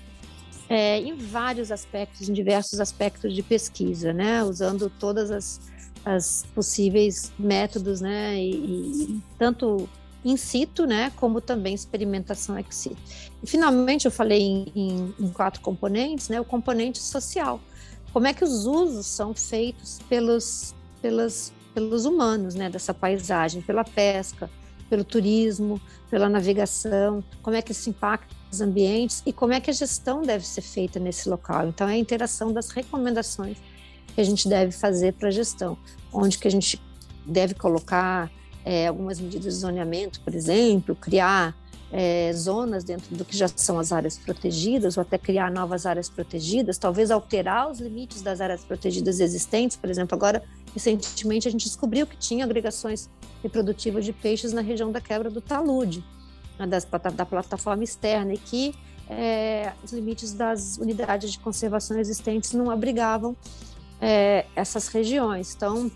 é, 0.69 0.99
em 0.99 1.15
vários 1.15 1.71
aspectos, 1.71 2.27
em 2.27 2.33
diversos 2.33 2.79
aspectos 2.79 3.33
de 3.33 3.41
pesquisa, 3.41 4.11
né? 4.11 4.43
Usando 4.43 4.91
todas 4.99 5.31
as, 5.31 5.61
as 6.03 6.45
possíveis 6.53 7.31
métodos, 7.39 8.01
né? 8.01 8.35
E, 8.35 8.51
e, 8.51 9.21
tanto 9.37 9.89
in 10.25 10.35
situ, 10.35 10.85
né? 10.85 11.11
Como 11.15 11.39
também 11.39 11.73
experimentação 11.73 12.57
ex 12.57 12.75
situ. 12.75 12.97
E 13.41 13.47
finalmente 13.47 14.05
eu 14.05 14.11
falei 14.11 14.41
em, 14.41 14.71
em, 14.75 15.13
em 15.19 15.29
quatro 15.29 15.61
componentes, 15.61 16.27
né? 16.27 16.39
O 16.39 16.45
componente 16.45 16.99
social. 16.99 17.61
Como 18.17 18.25
é 18.25 18.33
que 18.33 18.43
os 18.43 18.65
usos 18.65 19.05
são 19.05 19.31
feitos 19.35 19.99
pelos, 20.09 20.73
pelos, 21.03 21.53
pelos 21.71 22.03
humanos, 22.03 22.55
né? 22.55 22.67
Dessa 22.67 22.91
paisagem, 22.91 23.61
pela 23.61 23.83
pesca, 23.83 24.49
pelo 24.89 25.03
turismo, 25.03 25.79
pela 26.09 26.27
navegação, 26.27 27.23
como 27.43 27.55
é 27.55 27.61
que 27.61 27.73
isso 27.73 27.91
impacta 27.91 28.33
os 28.51 28.59
ambientes 28.59 29.21
e 29.23 29.31
como 29.31 29.53
é 29.53 29.61
que 29.61 29.69
a 29.69 29.73
gestão 29.73 30.23
deve 30.23 30.47
ser 30.47 30.61
feita 30.61 30.99
nesse 30.99 31.29
local. 31.29 31.67
Então, 31.67 31.87
é 31.87 31.93
a 31.93 31.97
interação 31.97 32.51
das 32.51 32.71
recomendações 32.71 33.59
que 34.15 34.19
a 34.19 34.23
gente 34.23 34.49
deve 34.49 34.71
fazer 34.71 35.13
para 35.13 35.27
a 35.27 35.31
gestão, 35.31 35.77
onde 36.11 36.39
que 36.39 36.47
a 36.47 36.51
gente 36.51 36.81
deve 37.23 37.53
colocar 37.53 38.31
é, 38.65 38.87
algumas 38.87 39.19
medidas 39.19 39.53
de 39.53 39.59
zoneamento, 39.59 40.21
por 40.21 40.33
exemplo, 40.33 40.95
criar 40.95 41.55
é, 41.91 42.31
zonas 42.33 42.83
dentro 42.83 43.15
do 43.15 43.23
que 43.23 43.35
já 43.35 43.47
são 43.47 43.79
as 43.79 43.91
áreas 43.91 44.17
protegidas, 44.17 44.97
ou 44.97 45.01
até 45.01 45.17
criar 45.17 45.49
novas 45.51 45.85
áreas 45.85 46.09
protegidas, 46.09 46.77
talvez 46.77 47.11
alterar 47.11 47.71
os 47.71 47.79
limites 47.79 48.21
das 48.21 48.41
áreas 48.41 48.63
protegidas 48.63 49.19
existentes. 49.19 49.77
Por 49.77 49.89
exemplo, 49.89 50.15
agora, 50.15 50.43
recentemente, 50.73 51.47
a 51.47 51.51
gente 51.51 51.65
descobriu 51.65 52.05
que 52.05 52.17
tinha 52.17 52.43
agregações 52.43 53.09
reprodutivas 53.41 54.03
de 54.03 54.11
peixes 54.11 54.51
na 54.51 54.61
região 54.61 54.91
da 54.91 54.99
quebra 54.99 55.29
do 55.29 55.41
talude, 55.41 56.03
né, 56.59 56.67
das, 56.67 56.85
da 56.85 57.25
plataforma 57.25 57.83
externa, 57.83 58.33
e 58.33 58.37
que 58.37 58.75
é, 59.09 59.71
os 59.83 59.93
limites 59.93 60.33
das 60.33 60.77
unidades 60.77 61.31
de 61.31 61.39
conservação 61.39 61.97
existentes 61.97 62.51
não 62.51 62.69
abrigavam 62.69 63.35
é, 64.01 64.45
essas 64.55 64.89
regiões. 64.89 65.55
Então, 65.55 65.89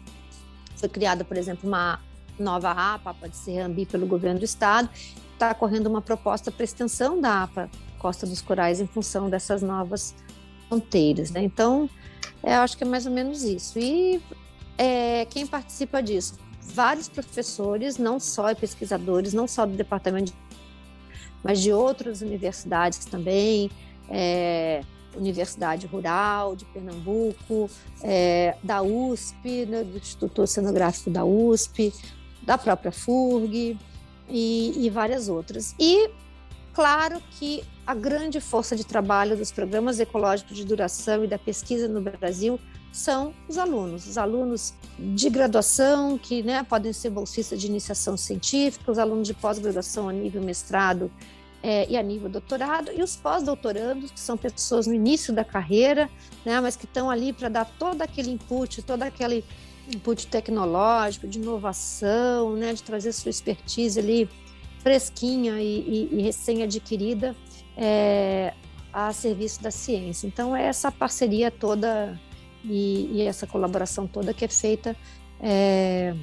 foi 0.78 0.88
criada, 0.88 1.26
por 1.26 1.38
exemplo, 1.38 1.68
uma 1.68 2.00
nova 2.42 2.72
APA, 2.72 3.14
pode 3.14 3.36
ser 3.36 3.60
AMBI 3.60 3.86
pelo 3.86 4.06
governo 4.06 4.40
do 4.40 4.46
estado, 4.46 4.90
está 5.34 5.54
correndo 5.54 5.88
uma 5.88 6.02
proposta 6.02 6.52
para 6.52 6.64
extensão 6.64 7.20
da 7.20 7.44
APA 7.44 7.70
Costa 7.98 8.26
dos 8.26 8.42
Corais 8.42 8.80
em 8.80 8.88
função 8.88 9.30
dessas 9.30 9.62
novas 9.62 10.16
fronteiras. 10.68 11.32
Né? 11.32 11.44
Então, 11.44 11.90
eu 12.44 12.60
acho 12.60 12.78
que 12.78 12.84
é 12.84 12.88
mais 12.88 13.06
ou 13.06 13.12
menos 13.12 13.44
isso. 13.44 13.78
E 13.78 14.22
é, 14.78 15.26
quem 15.26 15.46
participa 15.46 16.02
disso? 16.02 16.40
Vários 16.62 17.08
professores, 17.08 17.98
não 17.98 18.20
só 18.20 18.54
pesquisadores, 18.56 19.34
não 19.34 19.48
só 19.48 19.66
do 19.66 19.74
departamento, 19.74 20.32
de, 20.32 20.38
mas 21.44 21.62
de 21.62 21.72
outras 21.72 22.22
universidades 22.22 23.06
também, 23.06 23.70
é, 24.10 24.82
Universidade 25.16 25.88
Rural 25.88 26.56
de 26.56 26.66
Pernambuco, 26.66 27.70
é, 28.02 28.56
da 28.64 28.82
USP, 28.82 29.66
né, 29.66 29.84
do 29.84 29.98
Instituto 29.98 30.42
Oceanográfico 30.42 31.10
da 31.10 31.26
USP, 31.26 31.94
da 32.42 32.58
própria 32.58 32.92
FURG 32.92 33.78
e, 34.30 34.86
e 34.86 34.90
várias 34.90 35.30
outras. 35.30 35.76
E 35.80 36.10
claro 36.74 37.22
que 37.32 37.64
a 37.86 37.94
grande 37.94 38.40
força 38.40 38.76
de 38.76 38.86
trabalho 38.86 39.36
dos 39.36 39.52
programas 39.52 40.00
ecológicos 40.00 40.56
de 40.56 40.66
duração 40.66 41.24
e 41.24 41.28
da 41.28 41.38
pesquisa 41.38 41.88
no 41.88 42.02
Brasil 42.02 42.60
são 42.92 43.34
os 43.48 43.58
alunos, 43.58 44.06
os 44.06 44.18
alunos 44.18 44.74
de 45.00 45.30
graduação, 45.30 46.18
que 46.18 46.44
né, 46.44 46.64
podem 46.64 46.92
ser 46.92 47.10
bolsistas 47.10 47.60
de 47.60 47.68
iniciação 47.68 48.18
científica, 48.18 48.92
os 48.92 49.00
alunos 49.00 49.28
de 49.28 49.34
pós-graduação 49.34 50.10
a 50.10 50.14
nível 50.14 50.42
mestrado 50.42 51.10
é, 51.64 51.88
e 51.90 51.96
a 51.96 52.04
nível 52.04 52.30
doutorado, 52.30 52.92
e 52.92 53.02
os 53.02 53.16
pós-doutorandos, 53.16 54.12
que 54.12 54.20
são 54.20 54.36
pessoas 54.36 54.88
no 54.88 54.94
início 54.94 55.34
da 55.34 55.46
carreira, 55.46 56.10
né, 56.46 56.60
mas 56.60 56.76
que 56.76 56.86
estão 56.86 57.10
ali 57.10 57.32
para 57.32 57.48
dar 57.48 57.66
todo 57.66 58.02
aquele 58.02 58.32
input, 58.32 58.82
todo 58.82 59.04
aquele 59.04 59.46
input 59.88 60.28
tecnológico, 60.28 61.28
de 61.28 61.40
inovação, 61.40 62.56
né, 62.56 62.74
de 62.74 62.84
trazer 62.84 63.12
sua 63.12 63.30
expertise 63.30 64.00
ali 64.00 64.30
fresquinha 64.80 65.62
e, 65.62 66.10
e, 66.12 66.16
e 66.20 66.22
recém-adquirida 66.22 67.36
é, 67.78 68.54
a 68.92 69.14
serviço 69.14 69.62
da 69.62 69.72
ciência. 69.72 70.28
Então, 70.28 70.56
é 70.56 70.66
essa 70.66 70.92
parceria 70.92 71.52
toda 71.52 72.20
e, 72.64 73.10
e 73.12 73.22
essa 73.22 73.48
colaboração 73.48 74.08
toda 74.08 74.34
que 74.34 74.46
é 74.46 74.48
feita 74.48 74.96
é, 75.40 76.16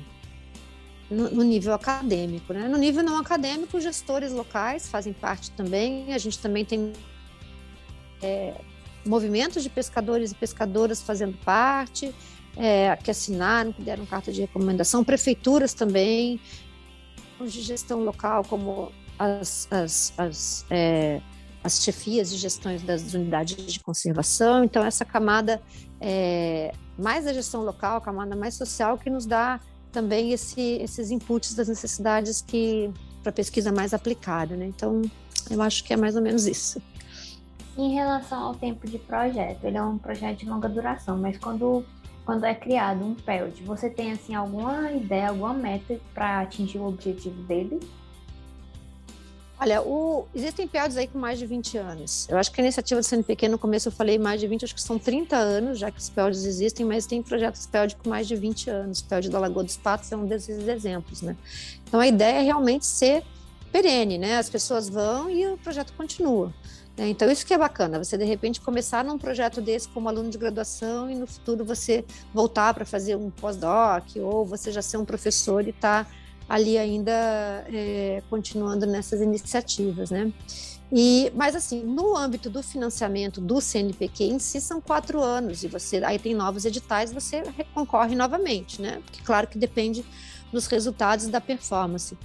no, 1.11 1.31
no, 1.31 1.43
nível 1.43 1.73
acadêmico. 1.73 2.53
Né? 2.53 2.69
No 2.69 2.79
nível 2.79 3.03
não 3.03 3.19
acadêmico, 3.19 3.81
gestores 3.81 4.33
locais 4.33 4.89
fazem 4.89 5.13
parte 5.13 5.51
também. 5.53 6.13
A 6.13 6.19
gente 6.19 6.39
também 6.39 6.65
tem 6.65 6.93
é, 8.23 8.55
movimentos 9.07 9.63
de 9.63 9.71
pescadores 9.71 10.33
e 10.33 10.35
pescadoras 10.35 11.01
fazendo 11.01 11.37
parte 11.39 12.15
é, 12.57 12.97
que 12.97 13.11
assinaram, 13.11 13.73
que 13.73 13.83
deram 13.83 14.05
carta 14.07 14.33
de 14.33 14.41
recomendação, 14.41 15.05
prefeituras 15.05 15.75
também, 15.75 16.41
de 17.41 17.63
gestão 17.63 18.03
local, 18.03 18.45
como 18.45 18.91
as, 19.19 19.69
as, 19.71 20.13
as, 20.17 20.67
é, 20.71 21.21
as 21.63 21.83
chefias 21.83 22.31
de 22.31 22.37
gestões 22.37 22.83
das 22.83 23.15
unidades 23.15 23.73
de 23.73 23.81
conservação. 23.81 24.65
Então, 24.65 24.85
essa 24.85 25.05
camada 25.05 25.61
é, 26.01 26.73
mais 26.99 27.25
da 27.25 27.33
gestão 27.33 27.63
local, 27.63 27.99
a 27.99 28.01
camada 28.01 28.35
mais 28.35 28.55
social, 28.55 28.99
que 28.99 29.11
nos 29.11 29.27
dá 29.27 29.61
também 29.93 30.33
esse, 30.33 30.61
esses 30.61 31.11
inputs 31.11 31.55
das 31.55 31.69
necessidades 31.69 32.43
que 32.43 32.91
para 33.23 33.33
pesquisa 33.33 33.73
mais 33.73 33.95
aplicada. 33.95 34.57
Né? 34.57 34.67
Então, 34.67 35.03
eu 35.51 35.63
acho 35.63 35.85
que 35.85 35.93
é 35.93 35.97
mais 35.97 36.17
ou 36.17 36.23
menos 36.23 36.47
isso. 36.47 36.81
Em 37.77 37.95
relação 37.95 38.43
ao 38.43 38.55
tempo 38.55 38.89
de 38.89 38.99
projeto, 38.99 39.65
ele 39.65 39.77
é 39.77 39.83
um 39.83 39.99
projeto 39.99 40.39
de 40.41 40.47
longa 40.47 40.69
duração, 40.69 41.17
mas 41.17 41.39
quando 41.39 41.85
quando 42.29 42.45
é 42.45 42.55
criado 42.55 43.07
um 43.07 43.15
PELD, 43.15 43.63
você 43.63 43.89
tem 43.89 44.13
assim 44.13 44.35
alguma 44.35 44.93
ideia, 44.93 45.31
alguma 45.31 45.55
meta 45.55 45.99
para 46.13 46.43
atingir 46.43 46.77
o 46.77 46.87
objetivo 46.87 47.43
dele? 47.45 47.81
Olha, 49.59 49.81
o... 49.81 50.29
existem 50.35 50.69
PELDs 50.69 50.99
aí 50.99 51.07
com 51.07 51.19
mais 51.19 51.39
de 51.39 51.47
20 51.47 51.79
anos. 51.79 52.29
Eu 52.29 52.37
acho 52.37 52.53
que 52.53 52.61
a 52.61 52.65
iniciativa 52.65 53.01
do 53.01 53.05
CNPq, 53.05 53.49
no 53.49 53.59
começo 53.59 53.89
eu 53.89 53.93
falei 53.93 54.19
mais 54.19 54.43
de 54.43 54.47
20, 54.47 54.63
acho 54.67 54.75
que 54.75 54.83
são 54.83 54.99
30 54.99 55.37
anos, 55.37 55.79
já 55.79 55.91
que 55.91 55.99
os 55.99 56.11
PELDs 56.11 56.45
existem, 56.45 56.85
mas 56.85 57.07
tem 57.07 57.23
projetos 57.23 57.65
PELD 57.65 57.97
com 57.97 58.11
mais 58.11 58.29
de 58.29 58.37
20 58.37 58.69
anos. 58.69 59.01
O 59.01 59.07
PELD 59.07 59.31
da 59.31 59.39
Lagoa 59.39 59.65
dos 59.65 59.79
Patos 59.79 60.13
é 60.13 60.17
um 60.19 60.27
desses 60.27 60.69
exemplos, 60.69 61.23
né? 61.23 61.35
Então 61.87 61.99
a 61.99 62.07
ideia 62.07 62.41
é 62.41 62.43
realmente 62.43 62.85
ser 62.85 63.25
perene, 63.73 64.19
né? 64.19 64.37
As 64.37 64.51
pessoas 64.51 64.87
vão 64.87 65.31
e 65.31 65.47
o 65.47 65.57
projeto 65.57 65.95
continua. 65.95 66.53
Né? 66.99 67.09
Então, 67.09 67.31
isso 67.31 67.47
que 67.47 67.55
é 67.55 67.59
bacana, 67.59 68.03
você 68.03 68.19
de 68.19 68.25
repente 68.25 68.61
começar 68.61 69.05
num 69.05 69.17
projeto 69.17 69.61
desse 69.61 69.89
como 69.89 70.09
aluno 70.09 70.29
de 70.29 70.37
graduação 70.37 71.09
e 71.09 71.15
no 71.15 71.27
futuro 71.27 71.65
você 71.65 72.05
voltar 72.35 72.75
para 72.75 72.85
fazer 72.85 73.15
um 73.17 73.31
pós-doc 73.31 74.05
ou 74.17 74.45
você 74.45 74.73
já 74.73 74.83
ser 74.83 74.97
um 74.97 75.05
professor 75.05 75.65
e 75.65 75.71
estar 75.71 76.05
tá 76.05 76.11
ali 76.49 76.77
ainda 76.77 77.13
é, 77.73 78.23
continuando 78.29 78.85
nessas 78.85 79.21
iniciativas, 79.21 80.11
né? 80.11 80.33
E, 80.91 81.31
mas 81.35 81.55
assim, 81.55 81.85
no 81.85 82.17
âmbito 82.17 82.49
do 82.49 82.63
financiamento 82.63 83.43
do 83.43 83.61
CNPq 83.61 84.25
em 84.25 84.39
si 84.39 84.59
são 84.59 84.81
quatro 84.81 85.23
anos 85.23 85.63
e 85.63 85.69
você 85.69 86.03
aí 86.03 86.19
tem 86.19 86.35
novos 86.35 86.65
editais, 86.65 87.13
você 87.13 87.43
concorre 87.75 88.17
novamente, 88.17 88.81
né? 88.81 89.03
Porque 89.05 89.23
claro 89.23 89.47
que 89.47 89.59
depende 89.59 90.05
dos 90.51 90.67
resultados 90.67 91.27
da 91.29 91.43
performance 91.43 92.17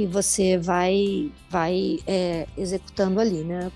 que 0.00 0.06
você 0.06 0.56
vai 0.56 1.30
vai 1.50 1.98
é, 2.06 2.46
executando 2.56 3.20
ali, 3.20 3.44
né? 3.44 3.70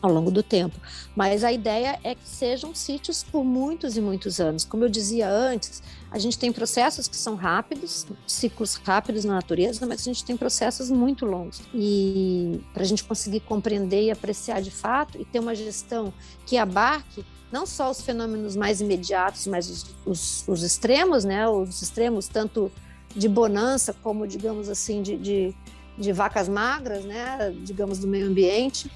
ao 0.00 0.10
longo 0.10 0.30
do 0.30 0.42
tempo. 0.42 0.74
Mas 1.14 1.44
a 1.44 1.52
ideia 1.52 2.00
é 2.02 2.14
que 2.14 2.26
sejam 2.26 2.74
sítios 2.74 3.22
por 3.22 3.44
muitos 3.44 3.98
e 3.98 4.00
muitos 4.00 4.40
anos. 4.40 4.64
Como 4.64 4.82
eu 4.82 4.88
dizia 4.88 5.28
antes, 5.28 5.82
a 6.10 6.18
gente 6.18 6.38
tem 6.38 6.50
processos 6.50 7.06
que 7.06 7.16
são 7.18 7.34
rápidos, 7.34 8.06
ciclos 8.26 8.76
rápidos 8.76 9.26
na 9.26 9.34
natureza, 9.34 9.86
mas 9.86 10.00
a 10.00 10.04
gente 10.04 10.24
tem 10.24 10.38
processos 10.38 10.90
muito 10.90 11.26
longos. 11.26 11.60
E 11.74 12.62
para 12.72 12.82
a 12.82 12.86
gente 12.86 13.04
conseguir 13.04 13.40
compreender 13.40 14.04
e 14.04 14.10
apreciar 14.10 14.62
de 14.62 14.70
fato 14.70 15.20
e 15.20 15.24
ter 15.26 15.38
uma 15.38 15.54
gestão 15.54 16.14
que 16.46 16.56
abarque 16.56 17.22
não 17.52 17.66
só 17.66 17.90
os 17.90 18.00
fenômenos 18.00 18.56
mais 18.56 18.80
imediatos, 18.80 19.46
mas 19.46 19.68
os, 19.68 19.86
os, 20.06 20.48
os 20.48 20.62
extremos, 20.62 21.26
né? 21.26 21.46
Os 21.46 21.82
extremos 21.82 22.26
tanto 22.26 22.72
de 23.14 23.28
bonança 23.28 23.94
como, 24.02 24.26
digamos 24.26 24.68
assim, 24.68 25.02
de, 25.02 25.16
de 25.16 25.54
de 26.00 26.12
vacas 26.12 26.48
magras, 26.48 27.04
né, 27.04 27.54
digamos, 27.62 27.98
do 27.98 28.08
meio 28.08 28.26
ambiente. 28.26 28.90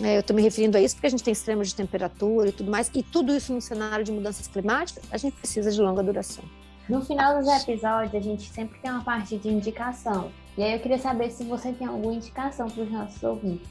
É, 0.00 0.16
eu 0.16 0.20
estou 0.20 0.34
me 0.34 0.40
referindo 0.40 0.78
a 0.78 0.80
isso 0.80 0.94
porque 0.94 1.06
a 1.06 1.10
gente 1.10 1.22
tem 1.22 1.32
extremos 1.32 1.68
de 1.68 1.74
temperatura 1.74 2.48
e 2.48 2.52
tudo 2.52 2.70
mais, 2.70 2.90
e 2.94 3.02
tudo 3.02 3.34
isso 3.36 3.52
no 3.52 3.60
cenário 3.60 4.02
de 4.02 4.10
mudanças 4.10 4.46
climáticas, 4.46 5.04
a 5.10 5.18
gente 5.18 5.36
precisa 5.36 5.70
de 5.70 5.80
longa 5.80 6.02
duração. 6.02 6.42
No 6.88 7.04
final 7.04 7.38
dos 7.38 7.46
episódios, 7.46 8.14
a 8.14 8.20
gente 8.20 8.50
sempre 8.50 8.80
tem 8.80 8.90
uma 8.90 9.04
parte 9.04 9.36
de 9.36 9.48
indicação. 9.48 10.32
E 10.56 10.62
aí 10.62 10.72
eu 10.72 10.80
queria 10.80 10.98
saber 10.98 11.30
se 11.30 11.44
você 11.44 11.72
tem 11.72 11.86
alguma 11.86 12.14
indicação 12.14 12.68
para 12.68 12.82
os 12.82 12.90
nossos 12.90 13.22
ouvintes. 13.22 13.68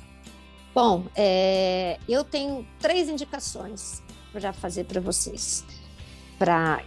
Bom, 0.73 1.05
é, 1.15 1.97
eu 2.07 2.23
tenho 2.23 2.65
três 2.79 3.09
indicações 3.09 4.03
para 4.31 4.53
fazer 4.53 4.83
para 4.85 5.01
vocês, 5.01 5.65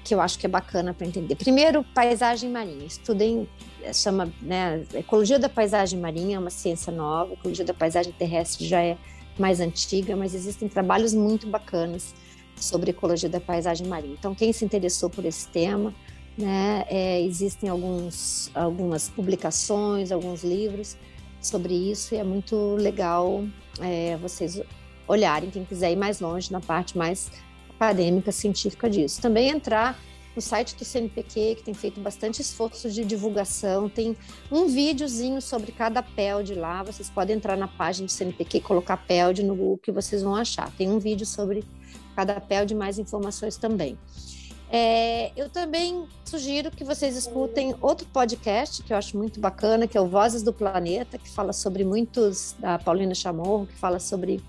que 0.03 0.15
eu 0.15 0.21
acho 0.21 0.39
que 0.39 0.47
é 0.47 0.49
bacana 0.49 0.95
para 0.95 1.07
entender. 1.07 1.35
Primeiro, 1.37 1.85
paisagem 1.95 2.51
marinha. 2.51 2.87
Estudem, 2.87 3.49
chama, 3.93 4.33
né, 4.41 4.85
ecologia 4.95 5.39
da 5.39 5.49
paisagem 5.49 6.01
marinha, 6.01 6.37
é 6.37 6.39
uma 6.39 6.51
ciência 6.51 6.93
nova. 6.93 7.35
Ecologia 7.35 7.65
da 7.65 7.75
paisagem 7.75 8.13
terrestre 8.13 8.67
já 8.67 8.83
é 8.83 8.97
mais 9.39 9.61
antiga, 9.61 10.17
mas 10.17 10.35
existem 10.35 10.69
trabalhos 10.69 11.15
muito 11.15 11.47
bacanas 11.47 12.15
sobre 12.57 12.91
ecologia 12.91 13.29
da 13.29 13.41
paisagem 13.41 13.87
marinha. 13.87 14.15
Então, 14.19 14.35
quem 14.35 14.53
se 14.53 14.65
interessou 14.65 15.11
por 15.11 15.25
esse 15.25 15.49
tema, 15.49 15.95
né, 16.37 16.85
é, 16.89 17.21
existem 17.21 17.69
alguns, 17.69 18.51
algumas 18.55 19.09
publicações, 19.09 20.11
alguns 20.11 20.43
livros 20.43 20.97
sobre 21.41 21.75
isso 21.75 22.15
e 22.15 22.19
é 22.19 22.25
muito 22.25 22.77
legal 22.77 23.45
é, 23.81 24.17
vocês 24.17 24.63
olharem, 25.07 25.51
quem 25.51 25.65
quiser 25.65 25.93
ir 25.93 25.97
mais 25.97 26.21
longe 26.21 26.51
na 26.53 26.61
parte 26.61 26.97
mais 26.97 27.31
acadêmica, 27.77 28.33
científica 28.33 28.89
disso. 28.89 29.21
Também 29.21 29.51
entrar 29.51 29.99
no 30.35 30.41
site 30.41 30.75
do 30.77 30.85
CNPq, 30.85 31.57
que 31.57 31.63
tem 31.63 31.75
feito 31.75 32.01
bastante 32.01 32.41
esforço 32.41 32.91
de 32.91 33.05
divulgação, 33.05 33.89
tem 33.89 34.17
um 34.51 34.67
videozinho 34.67 35.43
sobre 35.43 35.73
cada 35.73 36.03
PELD 36.03 36.55
lá, 36.55 36.83
vocês 36.83 37.11
podem 37.11 37.37
entrar 37.37 37.57
na 37.57 37.69
página 37.69 38.07
do 38.07 38.13
CNPq 38.13 38.61
colocar 38.61 38.97
PELD 38.97 39.43
no 39.43 39.55
Google 39.55 39.79
que 39.79 39.93
vocês 39.93 40.23
vão 40.23 40.35
achar. 40.35 40.71
Tem 40.73 40.91
um 40.91 40.99
vídeo 40.99 41.27
sobre 41.27 41.65
cada 42.17 42.41
PELD, 42.41 42.75
mais 42.75 42.99
informações 42.99 43.57
também. 43.57 43.99
É, 44.75 45.31
eu 45.37 45.51
também 45.51 46.07
sugiro 46.25 46.71
que 46.71 46.83
vocês 46.83 47.15
escutem 47.15 47.75
outro 47.83 48.07
podcast 48.09 48.83
que 48.83 48.91
eu 48.91 48.97
acho 48.97 49.19
muito 49.19 49.39
bacana, 49.39 49.87
que 49.87 49.99
é 49.99 50.01
o 50.01 50.07
Vozes 50.07 50.43
do 50.43 50.51
Planeta, 50.51 51.19
que 51.19 51.29
fala 51.29 51.53
sobre 51.53 51.85
muitos, 51.85 52.57
da 52.59 52.79
Paulina 52.79 53.15
Chamorro, 53.15 53.67
que 53.67 53.75
fala 53.75 54.01
sobre 54.01 54.43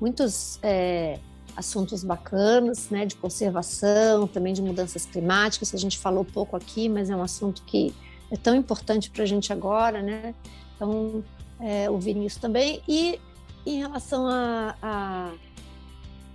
muitos 0.00 0.60
é, 0.62 1.18
assuntos 1.56 2.02
bacanas, 2.02 2.90
né, 2.90 3.06
de 3.06 3.16
conservação, 3.16 4.26
também 4.26 4.52
de 4.52 4.62
mudanças 4.62 5.06
climáticas, 5.06 5.74
a 5.74 5.78
gente 5.78 5.98
falou 5.98 6.24
pouco 6.24 6.56
aqui, 6.56 6.88
mas 6.88 7.10
é 7.10 7.16
um 7.16 7.22
assunto 7.22 7.62
que 7.62 7.94
é 8.30 8.36
tão 8.36 8.54
importante 8.54 9.10
para 9.10 9.22
a 9.22 9.26
gente 9.26 9.52
agora, 9.52 10.02
né? 10.02 10.34
Então, 10.74 11.22
é, 11.60 11.88
ouvirem 11.88 12.26
isso 12.26 12.40
também. 12.40 12.82
E 12.88 13.20
em 13.64 13.78
relação 13.78 14.26
a, 14.26 14.74
a 14.82 15.32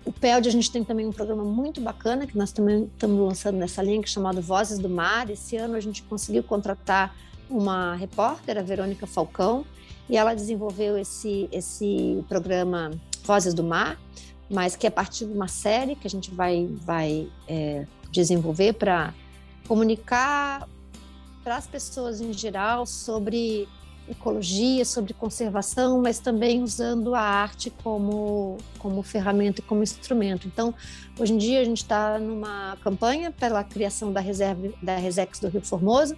o 0.05 0.11
PELD, 0.11 0.47
a 0.47 0.51
gente 0.51 0.71
tem 0.71 0.83
também 0.83 1.05
um 1.05 1.11
programa 1.11 1.43
muito 1.43 1.79
bacana 1.79 2.25
que 2.25 2.37
nós 2.37 2.51
também 2.51 2.85
estamos 2.85 3.19
lançando 3.19 3.57
nessa 3.57 3.83
linha, 3.83 4.01
que 4.01 4.07
é 4.07 4.11
chamado 4.11 4.41
Vozes 4.41 4.79
do 4.79 4.89
Mar. 4.89 5.29
Esse 5.29 5.55
ano 5.55 5.75
a 5.75 5.79
gente 5.79 6.01
conseguiu 6.03 6.41
contratar 6.41 7.15
uma 7.49 7.95
repórter, 7.95 8.57
a 8.57 8.61
Verônica 8.61 9.05
Falcão, 9.05 9.65
e 10.09 10.17
ela 10.17 10.33
desenvolveu 10.33 10.97
esse, 10.97 11.47
esse 11.51 12.23
programa 12.27 12.91
Vozes 13.23 13.53
do 13.53 13.63
Mar, 13.63 13.99
mas 14.49 14.75
que 14.75 14.87
é 14.87 14.89
a 14.89 14.91
partir 14.91 15.25
de 15.25 15.33
uma 15.33 15.47
série 15.47 15.95
que 15.95 16.07
a 16.07 16.09
gente 16.09 16.31
vai, 16.31 16.67
vai 16.81 17.29
é, 17.47 17.85
desenvolver 18.11 18.73
para 18.73 19.13
comunicar 19.67 20.67
para 21.43 21.55
as 21.57 21.67
pessoas 21.67 22.19
em 22.19 22.33
geral 22.33 22.85
sobre 22.85 23.67
ecologia, 24.09 24.83
sobre 24.83 25.13
conservação, 25.13 26.01
mas 26.01 26.19
também 26.19 26.63
usando 26.63 27.13
a 27.13 27.21
arte 27.21 27.69
como, 27.83 28.57
como 28.79 29.03
ferramenta 29.03 29.61
e 29.61 29.63
como 29.63 29.83
instrumento. 29.83 30.47
Então, 30.47 30.73
hoje 31.19 31.33
em 31.33 31.37
dia 31.37 31.61
a 31.61 31.63
gente 31.63 31.83
está 31.83 32.17
numa 32.17 32.75
campanha 32.81 33.31
pela 33.31 33.63
criação 33.63 34.11
da 34.11 34.19
reserva 34.19 34.73
da 34.81 34.95
Resex 34.95 35.39
do 35.39 35.47
Rio 35.47 35.61
Formoso 35.61 36.17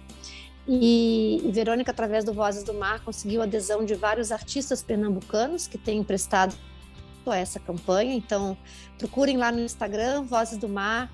e, 0.66 1.42
e 1.44 1.50
Verônica, 1.52 1.90
através 1.90 2.24
do 2.24 2.32
Vozes 2.32 2.62
do 2.62 2.72
Mar, 2.72 3.00
conseguiu 3.00 3.42
adesão 3.42 3.84
de 3.84 3.94
vários 3.94 4.32
artistas 4.32 4.82
pernambucanos 4.82 5.66
que 5.66 5.76
têm 5.76 5.98
emprestado 5.98 6.54
a 7.30 7.36
essa 7.36 7.60
campanha. 7.60 8.14
Então, 8.14 8.56
procurem 8.98 9.36
lá 9.36 9.52
no 9.52 9.60
Instagram, 9.60 10.22
Vozes 10.22 10.58
do 10.58 10.68
Mar, 10.68 11.10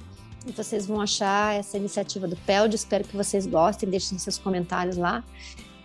e 0.47 0.53
vocês 0.53 0.87
vão 0.87 1.01
achar 1.01 1.55
essa 1.55 1.77
iniciativa 1.77 2.27
do 2.27 2.37
PELD. 2.37 2.75
Espero 2.75 3.05
que 3.05 3.17
vocês 3.17 3.47
gostem, 3.47 3.89
deixem 3.89 4.19
seus 4.19 4.39
comentários 4.39 4.97
lá. 4.97 5.25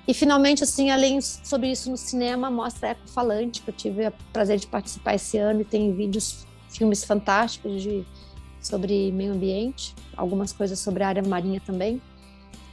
E 0.08 0.14
finalmente, 0.14 0.64
assim, 0.64 0.90
além 0.90 1.22
sobre 1.22 1.72
isso 1.72 1.90
no 1.90 1.98
cinema, 1.98 2.52
mostra 2.52 2.90
Eco 2.90 3.08
Falante, 3.08 3.62
que 3.62 3.70
eu 3.70 3.74
tive 3.74 4.08
o 4.08 4.14
prazer 4.34 4.60
de 4.60 4.68
participar 4.68 5.16
esse 5.16 5.38
ano 5.38 5.62
e 5.62 5.66
tem 5.66 5.94
vídeos, 5.94 6.46
filmes 6.70 7.04
fantásticos 7.06 7.82
de, 7.82 8.06
sobre 8.60 9.12
meio 9.14 9.32
ambiente, 9.34 9.96
algumas 10.18 10.52
coisas 10.52 10.80
sobre 10.80 11.04
a 11.04 11.08
área 11.08 11.24
marinha 11.24 11.62
também. 11.66 12.02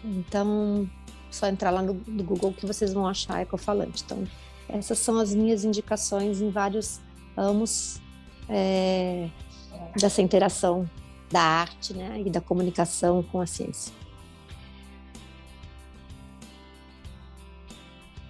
Então, 0.05 0.91
só 1.31 1.47
entrar 1.47 1.71
lá 1.71 1.83
no, 1.83 1.95
no 1.95 2.25
Google 2.25 2.53
que 2.53 2.67
vocês 2.67 2.93
vão 2.93 3.07
achar 3.07 3.43
Ecofalante. 3.43 4.03
Então, 4.05 4.27
essas 4.69 4.99
são 4.99 5.19
as 5.19 5.33
minhas 5.33 5.65
indicações 5.65 6.41
em 6.41 6.51
vários 6.51 7.01
ramos 7.41 7.99
é, 8.51 9.29
dessa 9.99 10.21
interação 10.21 10.89
da 11.31 11.41
arte 11.41 11.95
né, 11.95 12.23
e 12.27 12.31
da 12.31 12.41
comunicação 12.41 13.23
com 13.23 13.41
a 13.41 13.47
ciência. 13.47 13.95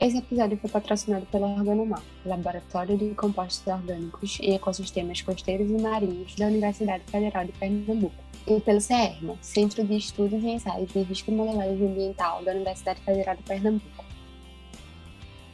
Esse 0.00 0.16
episódio 0.16 0.56
foi 0.56 0.70
patrocinado 0.70 1.26
pela 1.26 1.46
Organomar, 1.46 2.02
Laboratório 2.24 2.96
de 2.96 3.14
Compostos 3.14 3.66
Orgânicos 3.66 4.38
e 4.40 4.52
Ecossistemas 4.52 5.20
Costeiros 5.20 5.68
e 5.68 5.82
Marinhos 5.82 6.34
da 6.36 6.46
Universidade 6.46 7.04
Federal 7.04 7.44
de 7.44 7.52
Pernambuco, 7.52 8.14
e 8.46 8.58
pelo 8.60 8.80
CERMA, 8.80 9.36
Centro 9.42 9.84
de 9.84 9.96
Estudos 9.96 10.42
e 10.42 10.48
Ensaios 10.48 10.90
de 10.90 11.02
Risco 11.02 11.30
e 11.30 11.34
Ambiental 11.34 12.42
da 12.42 12.52
Universidade 12.52 13.00
Federal 13.02 13.36
de 13.36 13.42
Pernambuco. 13.42 14.09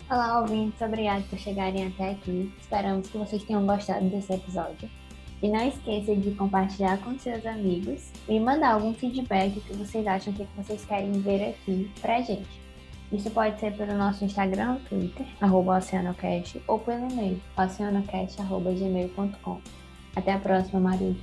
Olá, 0.08 0.38
ouvintes, 0.38 0.80
obrigado 0.80 1.28
por 1.28 1.36
chegarem 1.36 1.88
até 1.88 2.12
aqui. 2.12 2.54
Esperamos 2.60 3.08
que 3.08 3.18
vocês 3.18 3.42
tenham 3.42 3.66
gostado 3.66 4.08
desse 4.08 4.32
episódio. 4.32 4.88
E 5.42 5.48
não 5.48 5.66
esqueça 5.66 6.14
de 6.14 6.30
compartilhar 6.30 6.98
com 6.98 7.18
seus 7.18 7.44
amigos 7.44 8.12
e 8.28 8.38
mandar 8.38 8.74
algum 8.74 8.94
feedback 8.94 9.60
que 9.60 9.72
vocês 9.72 10.06
acham 10.06 10.32
que 10.32 10.46
vocês 10.56 10.84
querem 10.84 11.10
ver 11.10 11.50
aqui 11.50 11.90
pra 12.00 12.22
gente. 12.22 12.62
Isso 13.10 13.28
pode 13.32 13.58
ser 13.58 13.76
pelo 13.76 13.98
nosso 13.98 14.24
Instagram, 14.24 14.76
Twitter, 14.88 15.26
arroba 15.40 15.78
oceanocast, 15.78 16.62
ou 16.68 16.78
pelo 16.78 17.10
e-mail, 17.10 17.42
oceanocast.gmail.com. 17.58 19.60
Até 20.14 20.34
a 20.34 20.38
próxima, 20.38 20.78
Maria. 20.78 21.16